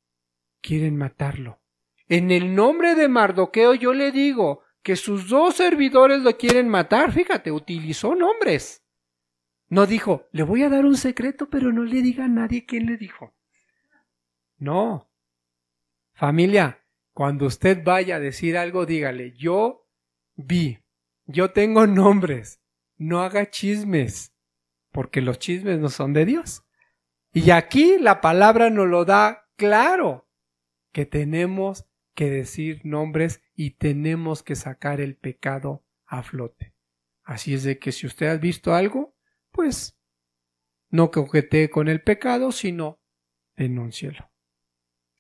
quieren 0.61 0.97
matarlo. 0.97 1.61
En 2.07 2.31
el 2.31 2.55
nombre 2.55 2.95
de 2.95 3.07
Mardoqueo 3.07 3.73
yo 3.73 3.93
le 3.93 4.11
digo 4.11 4.63
que 4.83 4.95
sus 4.97 5.29
dos 5.29 5.55
servidores 5.55 6.21
lo 6.21 6.37
quieren 6.37 6.67
matar. 6.69 7.11
Fíjate, 7.11 7.51
utilizó 7.51 8.13
nombres. 8.13 8.83
No 9.69 9.87
dijo, 9.87 10.27
le 10.31 10.43
voy 10.43 10.63
a 10.63 10.69
dar 10.69 10.85
un 10.85 10.97
secreto, 10.97 11.49
pero 11.49 11.71
no 11.71 11.83
le 11.83 12.01
diga 12.01 12.25
a 12.25 12.27
nadie 12.27 12.65
quién 12.65 12.85
le 12.85 12.97
dijo. 12.97 13.33
No. 14.57 15.09
Familia, 16.13 16.85
cuando 17.13 17.47
usted 17.47 17.83
vaya 17.83 18.17
a 18.17 18.19
decir 18.19 18.57
algo, 18.57 18.85
dígale, 18.85 19.31
yo 19.31 19.87
vi, 20.35 20.79
yo 21.25 21.51
tengo 21.51 21.87
nombres, 21.87 22.61
no 22.97 23.21
haga 23.21 23.49
chismes, 23.49 24.33
porque 24.91 25.21
los 25.21 25.39
chismes 25.39 25.79
no 25.79 25.89
son 25.89 26.13
de 26.13 26.25
Dios. 26.25 26.63
Y 27.31 27.49
aquí 27.49 27.97
la 27.99 28.21
palabra 28.21 28.69
nos 28.69 28.87
lo 28.87 29.05
da 29.05 29.47
claro, 29.55 30.27
que 30.91 31.05
tenemos 31.05 31.85
que 32.13 32.29
decir 32.29 32.81
nombres 32.83 33.41
y 33.55 33.71
tenemos 33.71 34.43
que 34.43 34.55
sacar 34.55 35.01
el 35.01 35.15
pecado 35.15 35.83
a 36.05 36.23
flote. 36.23 36.73
Así 37.23 37.53
es 37.53 37.63
de 37.63 37.79
que 37.79 37.91
si 37.91 38.05
usted 38.05 38.27
ha 38.27 38.37
visto 38.37 38.73
algo, 38.73 39.15
pues 39.51 39.97
no 40.89 41.09
coquetee 41.11 41.69
con 41.69 41.87
el 41.87 42.01
pecado, 42.01 42.51
sino 42.51 42.99
denúncielo. 43.55 44.29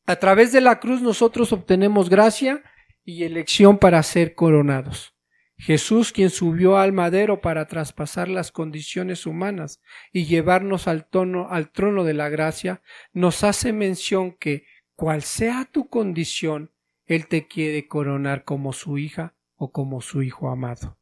A 0.05 0.17
través 0.17 0.51
de 0.51 0.61
la 0.61 0.79
cruz 0.79 1.01
nosotros 1.01 1.53
obtenemos 1.53 2.09
gracia 2.09 2.61
y 3.05 3.23
elección 3.23 3.77
para 3.77 4.03
ser 4.03 4.35
coronados. 4.35 5.13
Jesús, 5.57 6.11
quien 6.11 6.29
subió 6.29 6.77
al 6.77 6.91
madero 6.91 7.39
para 7.39 7.67
traspasar 7.67 8.27
las 8.27 8.51
condiciones 8.51 9.25
humanas 9.25 9.81
y 10.11 10.25
llevarnos 10.25 10.89
al, 10.89 11.05
tono, 11.05 11.47
al 11.49 11.71
trono 11.71 12.03
de 12.03 12.13
la 12.13 12.27
gracia, 12.27 12.81
nos 13.13 13.45
hace 13.45 13.71
mención 13.71 14.33
que, 14.33 14.65
cual 14.95 15.21
sea 15.21 15.65
tu 15.71 15.87
condición, 15.87 16.72
él 17.05 17.27
te 17.27 17.47
quiere 17.47 17.87
coronar 17.87 18.43
como 18.43 18.73
su 18.73 18.97
hija 18.97 19.35
o 19.55 19.71
como 19.71 20.01
su 20.01 20.23
hijo 20.23 20.49
amado. 20.49 20.97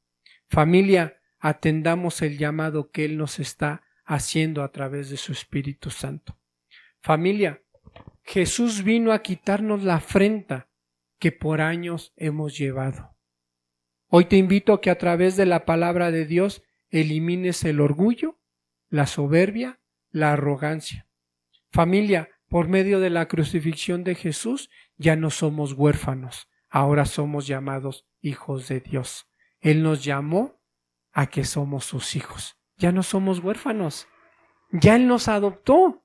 Familia, 0.49 1.21
atendamos 1.39 2.21
el 2.21 2.37
llamado 2.37 2.91
que 2.91 3.05
Él 3.05 3.17
nos 3.17 3.39
está 3.39 3.83
haciendo 4.05 4.63
a 4.63 4.71
través 4.71 5.09
de 5.09 5.17
su 5.17 5.31
Espíritu 5.31 5.89
Santo. 5.89 6.37
Familia, 7.01 7.63
Jesús 8.23 8.83
vino 8.83 9.11
a 9.11 9.21
quitarnos 9.21 9.83
la 9.83 9.95
afrenta 9.95 10.69
que 11.19 11.31
por 11.31 11.61
años 11.61 12.13
hemos 12.15 12.57
llevado. 12.57 13.15
Hoy 14.07 14.25
te 14.25 14.37
invito 14.37 14.73
a 14.73 14.81
que 14.81 14.89
a 14.89 14.97
través 14.97 15.37
de 15.37 15.45
la 15.45 15.65
palabra 15.65 16.11
de 16.11 16.25
Dios 16.25 16.63
elimines 16.89 17.63
el 17.63 17.79
orgullo, 17.79 18.39
la 18.89 19.07
soberbia, 19.07 19.79
la 20.09 20.33
arrogancia. 20.33 21.07
Familia, 21.71 22.29
por 22.51 22.67
medio 22.67 22.99
de 22.99 23.09
la 23.09 23.29
crucifixión 23.29 24.03
de 24.03 24.13
Jesús 24.13 24.69
ya 24.97 25.15
no 25.15 25.29
somos 25.29 25.71
huérfanos, 25.71 26.49
ahora 26.69 27.05
somos 27.05 27.47
llamados 27.47 28.05
hijos 28.19 28.67
de 28.67 28.81
Dios. 28.81 29.29
Él 29.61 29.81
nos 29.83 30.03
llamó 30.03 30.61
a 31.13 31.27
que 31.27 31.45
somos 31.45 31.85
sus 31.85 32.17
hijos. 32.17 32.57
Ya 32.75 32.91
no 32.91 33.03
somos 33.03 33.39
huérfanos, 33.39 34.05
ya 34.73 34.97
Él 34.97 35.07
nos 35.07 35.29
adoptó. 35.29 36.03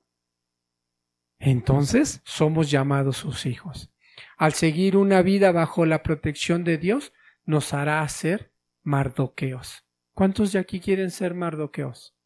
Entonces 1.37 2.21
somos 2.23 2.71
llamados 2.71 3.17
sus 3.17 3.45
hijos. 3.45 3.91
Al 4.37 4.53
seguir 4.53 4.95
una 4.95 5.21
vida 5.21 5.51
bajo 5.51 5.85
la 5.85 6.01
protección 6.01 6.63
de 6.63 6.77
Dios, 6.77 7.11
nos 7.43 7.73
hará 7.73 8.07
ser 8.07 8.53
mardoqueos. 8.83 9.85
¿Cuántos 10.13 10.53
de 10.53 10.59
aquí 10.59 10.79
quieren 10.79 11.11
ser 11.11 11.33
mardoqueos? 11.33 12.16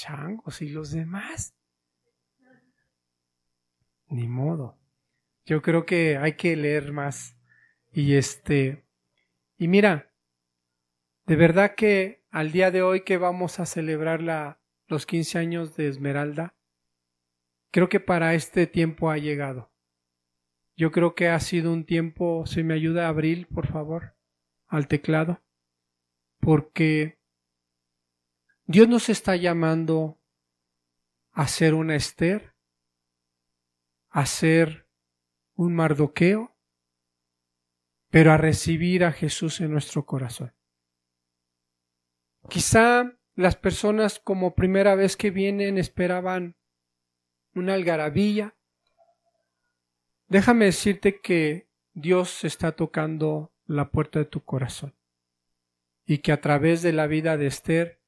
Changos 0.00 0.62
y 0.62 0.68
los 0.70 0.90
demás. 0.90 1.54
Ni 4.08 4.26
modo. 4.26 4.78
Yo 5.44 5.62
creo 5.62 5.84
que 5.84 6.16
hay 6.16 6.36
que 6.36 6.56
leer 6.56 6.92
más. 6.92 7.36
Y 7.92 8.14
este, 8.14 8.86
y 9.56 9.68
mira, 9.68 10.12
de 11.26 11.36
verdad 11.36 11.74
que 11.74 12.24
al 12.30 12.52
día 12.52 12.70
de 12.70 12.82
hoy 12.82 13.02
que 13.02 13.18
vamos 13.18 13.60
a 13.60 13.66
celebrar 13.66 14.22
la, 14.22 14.60
los 14.86 15.06
15 15.06 15.38
años 15.38 15.76
de 15.76 15.88
Esmeralda, 15.88 16.56
creo 17.70 17.88
que 17.88 18.00
para 18.00 18.34
este 18.34 18.66
tiempo 18.66 19.10
ha 19.10 19.18
llegado. 19.18 19.70
Yo 20.76 20.92
creo 20.92 21.14
que 21.14 21.28
ha 21.28 21.38
sido 21.40 21.72
un 21.72 21.84
tiempo, 21.84 22.46
si 22.46 22.62
me 22.62 22.74
ayuda 22.74 23.08
Abril, 23.08 23.46
por 23.46 23.66
favor, 23.66 24.16
al 24.66 24.88
teclado, 24.88 25.42
porque 26.40 27.19
Dios 28.72 28.86
nos 28.86 29.08
está 29.08 29.34
llamando 29.34 30.16
a 31.32 31.48
ser 31.48 31.74
una 31.74 31.96
Esther, 31.96 32.54
a 34.10 34.26
ser 34.26 34.86
un 35.56 35.74
Mardoqueo, 35.74 36.56
pero 38.10 38.30
a 38.30 38.36
recibir 38.36 39.02
a 39.04 39.10
Jesús 39.10 39.60
en 39.60 39.72
nuestro 39.72 40.06
corazón. 40.06 40.54
Quizá 42.48 43.12
las 43.34 43.56
personas 43.56 44.20
como 44.20 44.54
primera 44.54 44.94
vez 44.94 45.16
que 45.16 45.32
vienen 45.32 45.76
esperaban 45.76 46.54
una 47.56 47.74
algarabía. 47.74 48.54
Déjame 50.28 50.66
decirte 50.66 51.20
que 51.20 51.68
Dios 51.92 52.44
está 52.44 52.70
tocando 52.70 53.52
la 53.66 53.90
puerta 53.90 54.20
de 54.20 54.26
tu 54.26 54.44
corazón 54.44 54.94
y 56.06 56.18
que 56.18 56.30
a 56.30 56.40
través 56.40 56.82
de 56.82 56.92
la 56.92 57.08
vida 57.08 57.36
de 57.36 57.48
Esther 57.48 57.99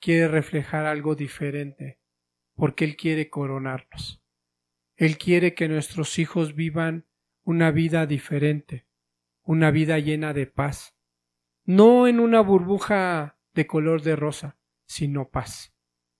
quiere 0.00 0.28
reflejar 0.28 0.86
algo 0.86 1.14
diferente 1.14 2.00
porque 2.54 2.84
Él 2.84 2.96
quiere 2.96 3.30
coronarnos. 3.30 4.22
Él 4.96 5.16
quiere 5.16 5.54
que 5.54 5.68
nuestros 5.68 6.18
hijos 6.18 6.54
vivan 6.54 7.06
una 7.42 7.70
vida 7.70 8.06
diferente, 8.06 8.86
una 9.42 9.70
vida 9.70 9.98
llena 9.98 10.34
de 10.34 10.46
paz, 10.46 10.94
no 11.64 12.06
en 12.06 12.20
una 12.20 12.40
burbuja 12.40 13.38
de 13.54 13.66
color 13.66 14.02
de 14.02 14.16
rosa, 14.16 14.58
sino 14.86 15.30
paz, 15.30 15.74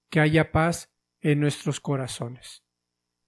que 0.09 0.21
haya 0.21 0.51
paz 0.51 0.91
en 1.21 1.41
nuestros 1.41 1.81
corazones, 1.81 2.65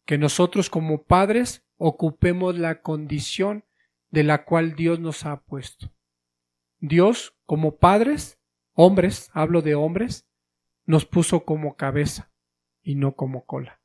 que 0.06 0.16
nosotros 0.16 0.70
como 0.70 1.04
padres 1.04 1.66
ocupemos 1.76 2.58
la 2.58 2.80
condición 2.80 3.64
de 4.10 4.22
la 4.22 4.44
cual 4.44 4.74
Dios 4.74 5.00
nos 5.00 5.26
ha 5.26 5.42
puesto. 5.42 5.92
Dios, 6.78 7.36
como 7.44 7.76
padres, 7.76 8.40
hombres, 8.72 9.30
hablo 9.34 9.62
de 9.62 9.74
hombres, 9.74 10.26
nos 10.84 11.06
puso 11.06 11.44
como 11.44 11.76
cabeza 11.76 12.32
y 12.82 12.94
no 12.94 13.14
como 13.14 13.44
cola. 13.44 13.80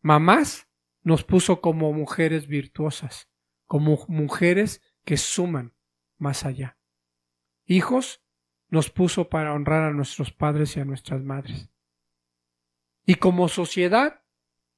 Mamás 0.00 0.68
nos 1.02 1.24
puso 1.24 1.60
como 1.60 1.92
mujeres 1.92 2.46
virtuosas, 2.46 3.30
como 3.66 4.04
mujeres 4.08 4.82
que 5.04 5.16
suman 5.16 5.74
más 6.16 6.44
allá. 6.44 6.78
Hijos 7.64 8.22
nos 8.68 8.90
puso 8.90 9.28
para 9.28 9.54
honrar 9.54 9.84
a 9.84 9.92
nuestros 9.92 10.32
padres 10.32 10.76
y 10.76 10.80
a 10.80 10.84
nuestras 10.84 11.22
madres. 11.22 11.70
Y 13.04 13.16
como 13.16 13.48
sociedad 13.48 14.22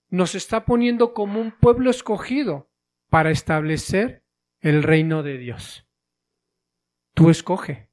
nos 0.09 0.35
está 0.35 0.65
poniendo 0.65 1.15
como 1.15 1.41
un 1.41 1.53
pueblo 1.53 1.91
escogido 1.91 2.71
para 3.09 3.31
establecer 3.31 4.25
el 4.61 4.83
reino 4.83 5.23
de 5.23 5.39
Dios. 5.39 5.87
Tú 7.15 7.31
escoge. 7.31 7.90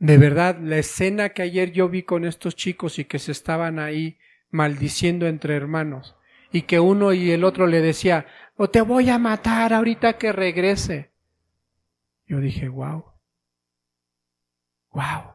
De 0.00 0.16
verdad, 0.16 0.58
la 0.58 0.78
escena 0.78 1.28
que 1.28 1.42
ayer 1.42 1.72
yo 1.72 1.90
vi 1.90 2.04
con 2.04 2.24
estos 2.24 2.56
chicos 2.56 2.98
y 2.98 3.04
que 3.04 3.18
se 3.18 3.32
estaban 3.32 3.78
ahí 3.78 4.18
maldiciendo 4.48 5.26
entre 5.26 5.54
hermanos, 5.54 6.16
y 6.50 6.62
que 6.62 6.80
uno 6.80 7.12
y 7.12 7.30
el 7.30 7.44
otro 7.44 7.66
le 7.66 7.82
decía, 7.82 8.26
o 8.56 8.70
te 8.70 8.80
voy 8.80 9.10
a 9.10 9.18
matar 9.18 9.74
ahorita 9.74 10.16
que 10.16 10.32
regrese. 10.32 11.12
Yo 12.26 12.40
dije, 12.40 12.68
wow, 12.68 13.12
wow. 14.92 15.34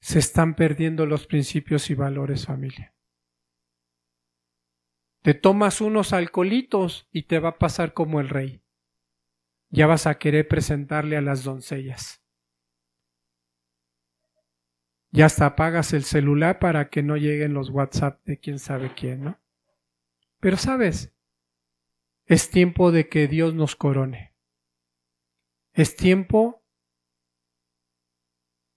Se 0.00 0.18
están 0.18 0.54
perdiendo 0.54 1.04
los 1.04 1.26
principios 1.26 1.90
y 1.90 1.94
valores 1.94 2.46
familia. 2.46 2.94
Te 5.20 5.34
tomas 5.34 5.82
unos 5.82 6.14
alcoholitos 6.14 7.08
y 7.12 7.24
te 7.24 7.38
va 7.40 7.50
a 7.50 7.58
pasar 7.58 7.92
como 7.92 8.20
el 8.20 8.30
rey. 8.30 8.63
Ya 9.74 9.88
vas 9.88 10.06
a 10.06 10.20
querer 10.20 10.46
presentarle 10.46 11.16
a 11.16 11.20
las 11.20 11.42
doncellas. 11.42 12.22
Ya 15.10 15.26
hasta 15.26 15.46
apagas 15.46 15.92
el 15.92 16.04
celular 16.04 16.60
para 16.60 16.90
que 16.90 17.02
no 17.02 17.16
lleguen 17.16 17.54
los 17.54 17.70
WhatsApp 17.70 18.24
de 18.24 18.38
quién 18.38 18.60
sabe 18.60 18.94
quién, 18.94 19.24
¿no? 19.24 19.40
Pero 20.38 20.56
sabes, 20.58 21.12
es 22.26 22.50
tiempo 22.50 22.92
de 22.92 23.08
que 23.08 23.26
Dios 23.26 23.52
nos 23.54 23.74
corone. 23.74 24.36
Es 25.72 25.96
tiempo 25.96 26.62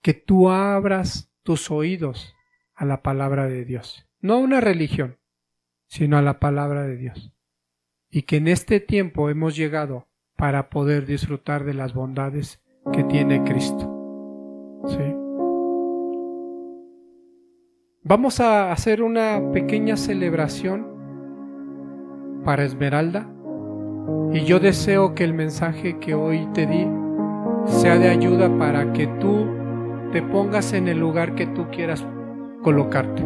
que 0.02 0.14
tú 0.14 0.50
abras 0.50 1.32
tus 1.44 1.70
oídos 1.70 2.34
a 2.74 2.84
la 2.84 3.04
palabra 3.04 3.46
de 3.46 3.64
Dios, 3.64 4.08
no 4.18 4.34
a 4.34 4.38
una 4.38 4.60
religión, 4.60 5.20
sino 5.86 6.18
a 6.18 6.22
la 6.22 6.40
palabra 6.40 6.82
de 6.82 6.96
Dios. 6.96 7.32
Y 8.10 8.22
que 8.22 8.38
en 8.38 8.48
este 8.48 8.80
tiempo 8.80 9.30
hemos 9.30 9.54
llegado 9.54 10.08
para 10.38 10.70
poder 10.70 11.04
disfrutar 11.04 11.64
de 11.64 11.74
las 11.74 11.92
bondades 11.92 12.62
que 12.92 13.02
tiene 13.04 13.42
Cristo. 13.42 13.92
¿Sí? 14.86 15.14
Vamos 18.04 18.40
a 18.40 18.70
hacer 18.72 19.02
una 19.02 19.42
pequeña 19.52 19.96
celebración 19.96 20.86
para 22.44 22.64
Esmeralda 22.64 23.28
y 24.32 24.44
yo 24.44 24.60
deseo 24.60 25.14
que 25.14 25.24
el 25.24 25.34
mensaje 25.34 25.98
que 25.98 26.14
hoy 26.14 26.48
te 26.54 26.66
di 26.66 26.86
sea 27.66 27.98
de 27.98 28.08
ayuda 28.08 28.48
para 28.56 28.92
que 28.92 29.08
tú 29.20 29.44
te 30.12 30.22
pongas 30.22 30.72
en 30.72 30.88
el 30.88 30.98
lugar 31.00 31.34
que 31.34 31.46
tú 31.48 31.66
quieras 31.70 32.06
colocarte 32.62 33.22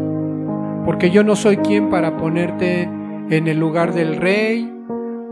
porque 0.85 1.11
yo 1.11 1.23
no 1.23 1.37
soy 1.37 1.59
quien 1.59 1.91
para 1.91 2.17
ponerte 2.17 2.83
en 2.83 3.47
el 3.47 3.59
lugar 3.59 3.93
del 3.93 4.17
rey 4.17 4.69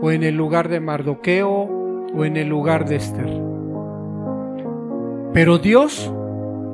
o 0.01 0.11
en 0.11 0.23
el 0.23 0.35
lugar 0.35 0.69
de 0.69 0.79
Mardoqueo 0.79 1.70
o 2.15 2.25
en 2.25 2.37
el 2.37 2.49
lugar 2.49 2.85
de 2.85 2.95
Esther. 2.95 3.41
Pero 5.33 5.57
Dios 5.57 6.13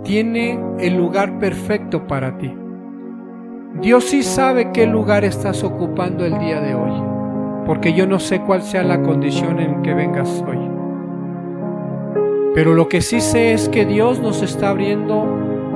tiene 0.04 0.60
el 0.80 0.96
lugar 0.98 1.38
perfecto 1.40 2.08
para 2.08 2.38
ti. 2.38 2.54
Dios 3.82 4.06
sí 4.06 4.24
sabe 4.24 4.72
qué 4.72 4.88
lugar 4.88 5.24
estás 5.24 5.64
ocupando 5.64 6.26
el 6.26 6.40
día 6.40 6.60
de 6.62 6.74
hoy, 6.74 7.04
porque 7.66 7.94
yo 7.94 8.08
no 8.08 8.20
sé 8.20 8.42
cuál 8.42 8.64
sea 8.64 8.84
la 8.84 9.04
condición 9.04 9.60
en 9.60 9.82
que 9.84 9.94
vengas 9.94 10.44
hoy. 10.48 10.58
Pero 12.56 12.74
lo 12.74 12.90
que 12.90 13.02
sí 13.02 13.22
sé 13.22 13.54
es 13.54 13.70
que 13.70 13.86
Dios 13.86 14.20
nos 14.20 14.42
está 14.42 14.70
abriendo 14.70 15.26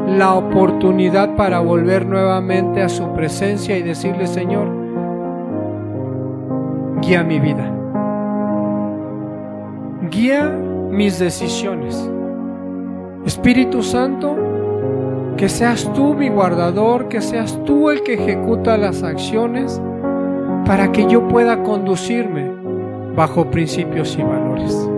la 0.07 0.33
oportunidad 0.33 1.35
para 1.35 1.59
volver 1.59 2.07
nuevamente 2.07 2.81
a 2.81 2.89
su 2.89 3.13
presencia 3.13 3.77
y 3.77 3.83
decirle, 3.83 4.25
Señor, 4.25 4.67
guía 7.01 7.23
mi 7.23 7.39
vida, 7.39 7.71
guía 10.11 10.49
mis 10.91 11.17
decisiones. 11.19 12.09
Espíritu 13.25 13.81
Santo, 13.81 14.35
que 15.37 15.47
seas 15.47 15.91
tú 15.93 16.13
mi 16.13 16.29
guardador, 16.29 17.07
que 17.07 17.21
seas 17.21 17.57
tú 17.63 17.89
el 17.89 18.03
que 18.03 18.15
ejecuta 18.15 18.77
las 18.77 19.03
acciones 19.03 19.81
para 20.65 20.91
que 20.91 21.07
yo 21.07 21.27
pueda 21.27 21.63
conducirme 21.63 22.51
bajo 23.15 23.49
principios 23.49 24.17
y 24.19 24.23
valores. 24.23 24.89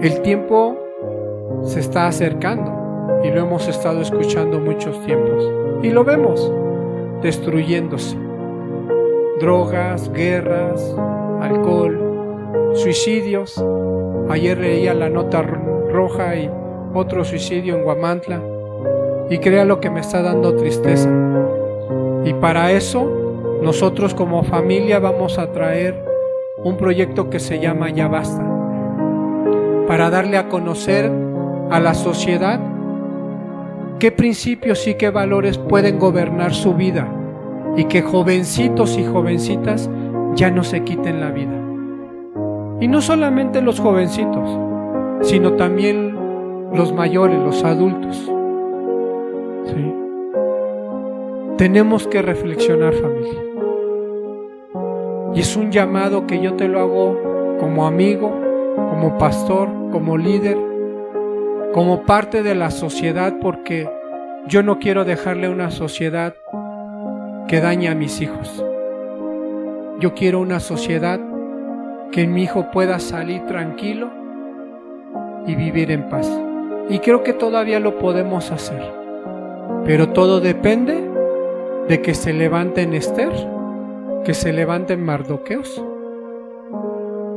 El 0.00 0.22
tiempo 0.22 0.76
se 1.64 1.80
está 1.80 2.06
acercando 2.06 3.20
y 3.24 3.30
lo 3.30 3.40
hemos 3.40 3.66
estado 3.66 4.00
escuchando 4.00 4.60
muchos 4.60 5.04
tiempos 5.04 5.44
y 5.82 5.90
lo 5.90 6.04
vemos 6.04 6.52
destruyéndose. 7.22 8.27
Drogas, 9.40 10.12
guerras, 10.12 10.94
alcohol, 11.40 12.72
suicidios. 12.74 13.62
Ayer 14.30 14.58
leía 14.58 14.94
la 14.94 15.08
nota 15.08 15.42
roja 15.42 16.34
y 16.34 16.50
otro 16.92 17.24
suicidio 17.24 17.76
en 17.76 17.84
Guamantla 17.84 18.42
y 19.30 19.38
crea 19.38 19.64
lo 19.64 19.78
que 19.78 19.90
me 19.90 20.00
está 20.00 20.22
dando 20.22 20.56
tristeza. 20.56 21.08
Y 22.24 22.34
para 22.34 22.72
eso 22.72 23.60
nosotros 23.62 24.12
como 24.12 24.42
familia 24.42 24.98
vamos 24.98 25.38
a 25.38 25.52
traer 25.52 26.04
un 26.64 26.76
proyecto 26.76 27.30
que 27.30 27.38
se 27.38 27.60
llama 27.60 27.90
Ya 27.90 28.08
Basta 28.08 28.44
para 29.86 30.10
darle 30.10 30.36
a 30.36 30.48
conocer 30.48 31.12
a 31.70 31.78
la 31.78 31.94
sociedad 31.94 32.58
qué 34.00 34.10
principios 34.10 34.86
y 34.88 34.94
qué 34.94 35.10
valores 35.10 35.58
pueden 35.58 36.00
gobernar 36.00 36.52
su 36.52 36.74
vida 36.74 37.17
y 37.78 37.84
que 37.84 38.02
jovencitos 38.02 38.98
y 38.98 39.04
jovencitas 39.04 39.88
ya 40.34 40.50
no 40.50 40.64
se 40.64 40.82
quiten 40.82 41.20
la 41.20 41.30
vida. 41.30 41.54
Y 42.80 42.88
no 42.88 43.00
solamente 43.00 43.62
los 43.62 43.78
jovencitos, 43.78 44.50
sino 45.22 45.52
también 45.52 46.12
los 46.74 46.92
mayores, 46.92 47.38
los 47.38 47.62
adultos. 47.62 48.28
Tenemos 51.56 52.08
que 52.08 52.20
reflexionar 52.20 52.94
familia. 52.94 53.42
Y 55.34 55.40
es 55.40 55.56
un 55.56 55.70
llamado 55.70 56.26
que 56.26 56.40
yo 56.40 56.54
te 56.54 56.66
lo 56.66 56.80
hago 56.80 57.56
como 57.60 57.86
amigo, 57.86 58.32
como 58.90 59.18
pastor, 59.18 59.68
como 59.92 60.18
líder, 60.18 60.58
como 61.72 62.02
parte 62.02 62.42
de 62.42 62.56
la 62.56 62.72
sociedad, 62.72 63.36
porque 63.40 63.88
yo 64.48 64.64
no 64.64 64.80
quiero 64.80 65.04
dejarle 65.04 65.48
una 65.48 65.70
sociedad 65.70 66.34
que 67.48 67.60
dañe 67.62 67.88
a 67.88 67.94
mis 67.94 68.20
hijos. 68.20 68.62
Yo 69.98 70.14
quiero 70.14 70.38
una 70.38 70.60
sociedad 70.60 71.18
que 72.12 72.26
mi 72.26 72.42
hijo 72.42 72.70
pueda 72.70 72.98
salir 72.98 73.46
tranquilo 73.46 74.10
y 75.46 75.54
vivir 75.54 75.90
en 75.90 76.10
paz. 76.10 76.30
Y 76.90 76.98
creo 76.98 77.22
que 77.24 77.32
todavía 77.32 77.80
lo 77.80 77.98
podemos 77.98 78.50
hacer. 78.50 78.82
Pero 79.86 80.10
todo 80.10 80.40
depende 80.40 81.02
de 81.88 82.02
que 82.02 82.14
se 82.14 82.34
levanten 82.34 82.92
Esther, 82.92 83.32
que 84.24 84.34
se 84.34 84.52
levanten 84.52 85.02
Mardoqueos 85.02 85.82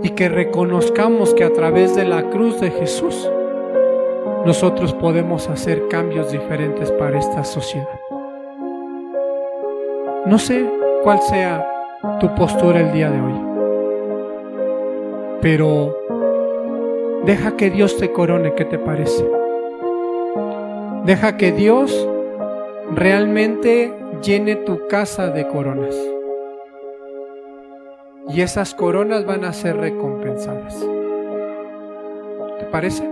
y 0.04 0.10
que 0.10 0.28
reconozcamos 0.28 1.34
que 1.34 1.46
a 1.46 1.54
través 1.54 1.96
de 1.96 2.04
la 2.04 2.30
cruz 2.30 2.60
de 2.60 2.72
Jesús 2.72 3.32
nosotros 4.46 4.94
podemos 4.94 5.48
hacer 5.48 5.88
cambios 5.88 6.34
diferentes 6.34 6.92
para 6.92 7.18
esta 7.18 7.46
sociedad. 7.46 8.01
No 10.26 10.38
sé 10.38 10.66
cuál 11.04 11.22
sea 11.22 11.68
tu 12.20 12.34
postura 12.36 12.80
el 12.80 12.92
día 12.92 13.10
de 13.10 13.22
hoy, 13.22 13.42
pero 15.42 15.96
Deja 17.26 17.56
que 17.56 17.70
Dios 17.70 17.98
te 17.98 18.12
corone, 18.12 18.56
¿qué 18.56 18.66
te 18.66 18.80
parece? 18.80 19.24
Deja 21.06 21.38
que 21.38 21.52
Dios 21.52 22.08
realmente 22.96 23.94
llene 24.24 24.56
tu 24.56 24.88
casa 24.88 25.30
de 25.30 25.48
coronas. 25.48 25.96
Y 28.28 28.42
esas 28.42 28.74
coronas 28.74 29.24
van 29.28 29.46
a 29.46 29.54
ser 29.54 29.78
recompensadas. 29.78 30.84
¿Te 32.58 32.66
parece? 32.72 33.08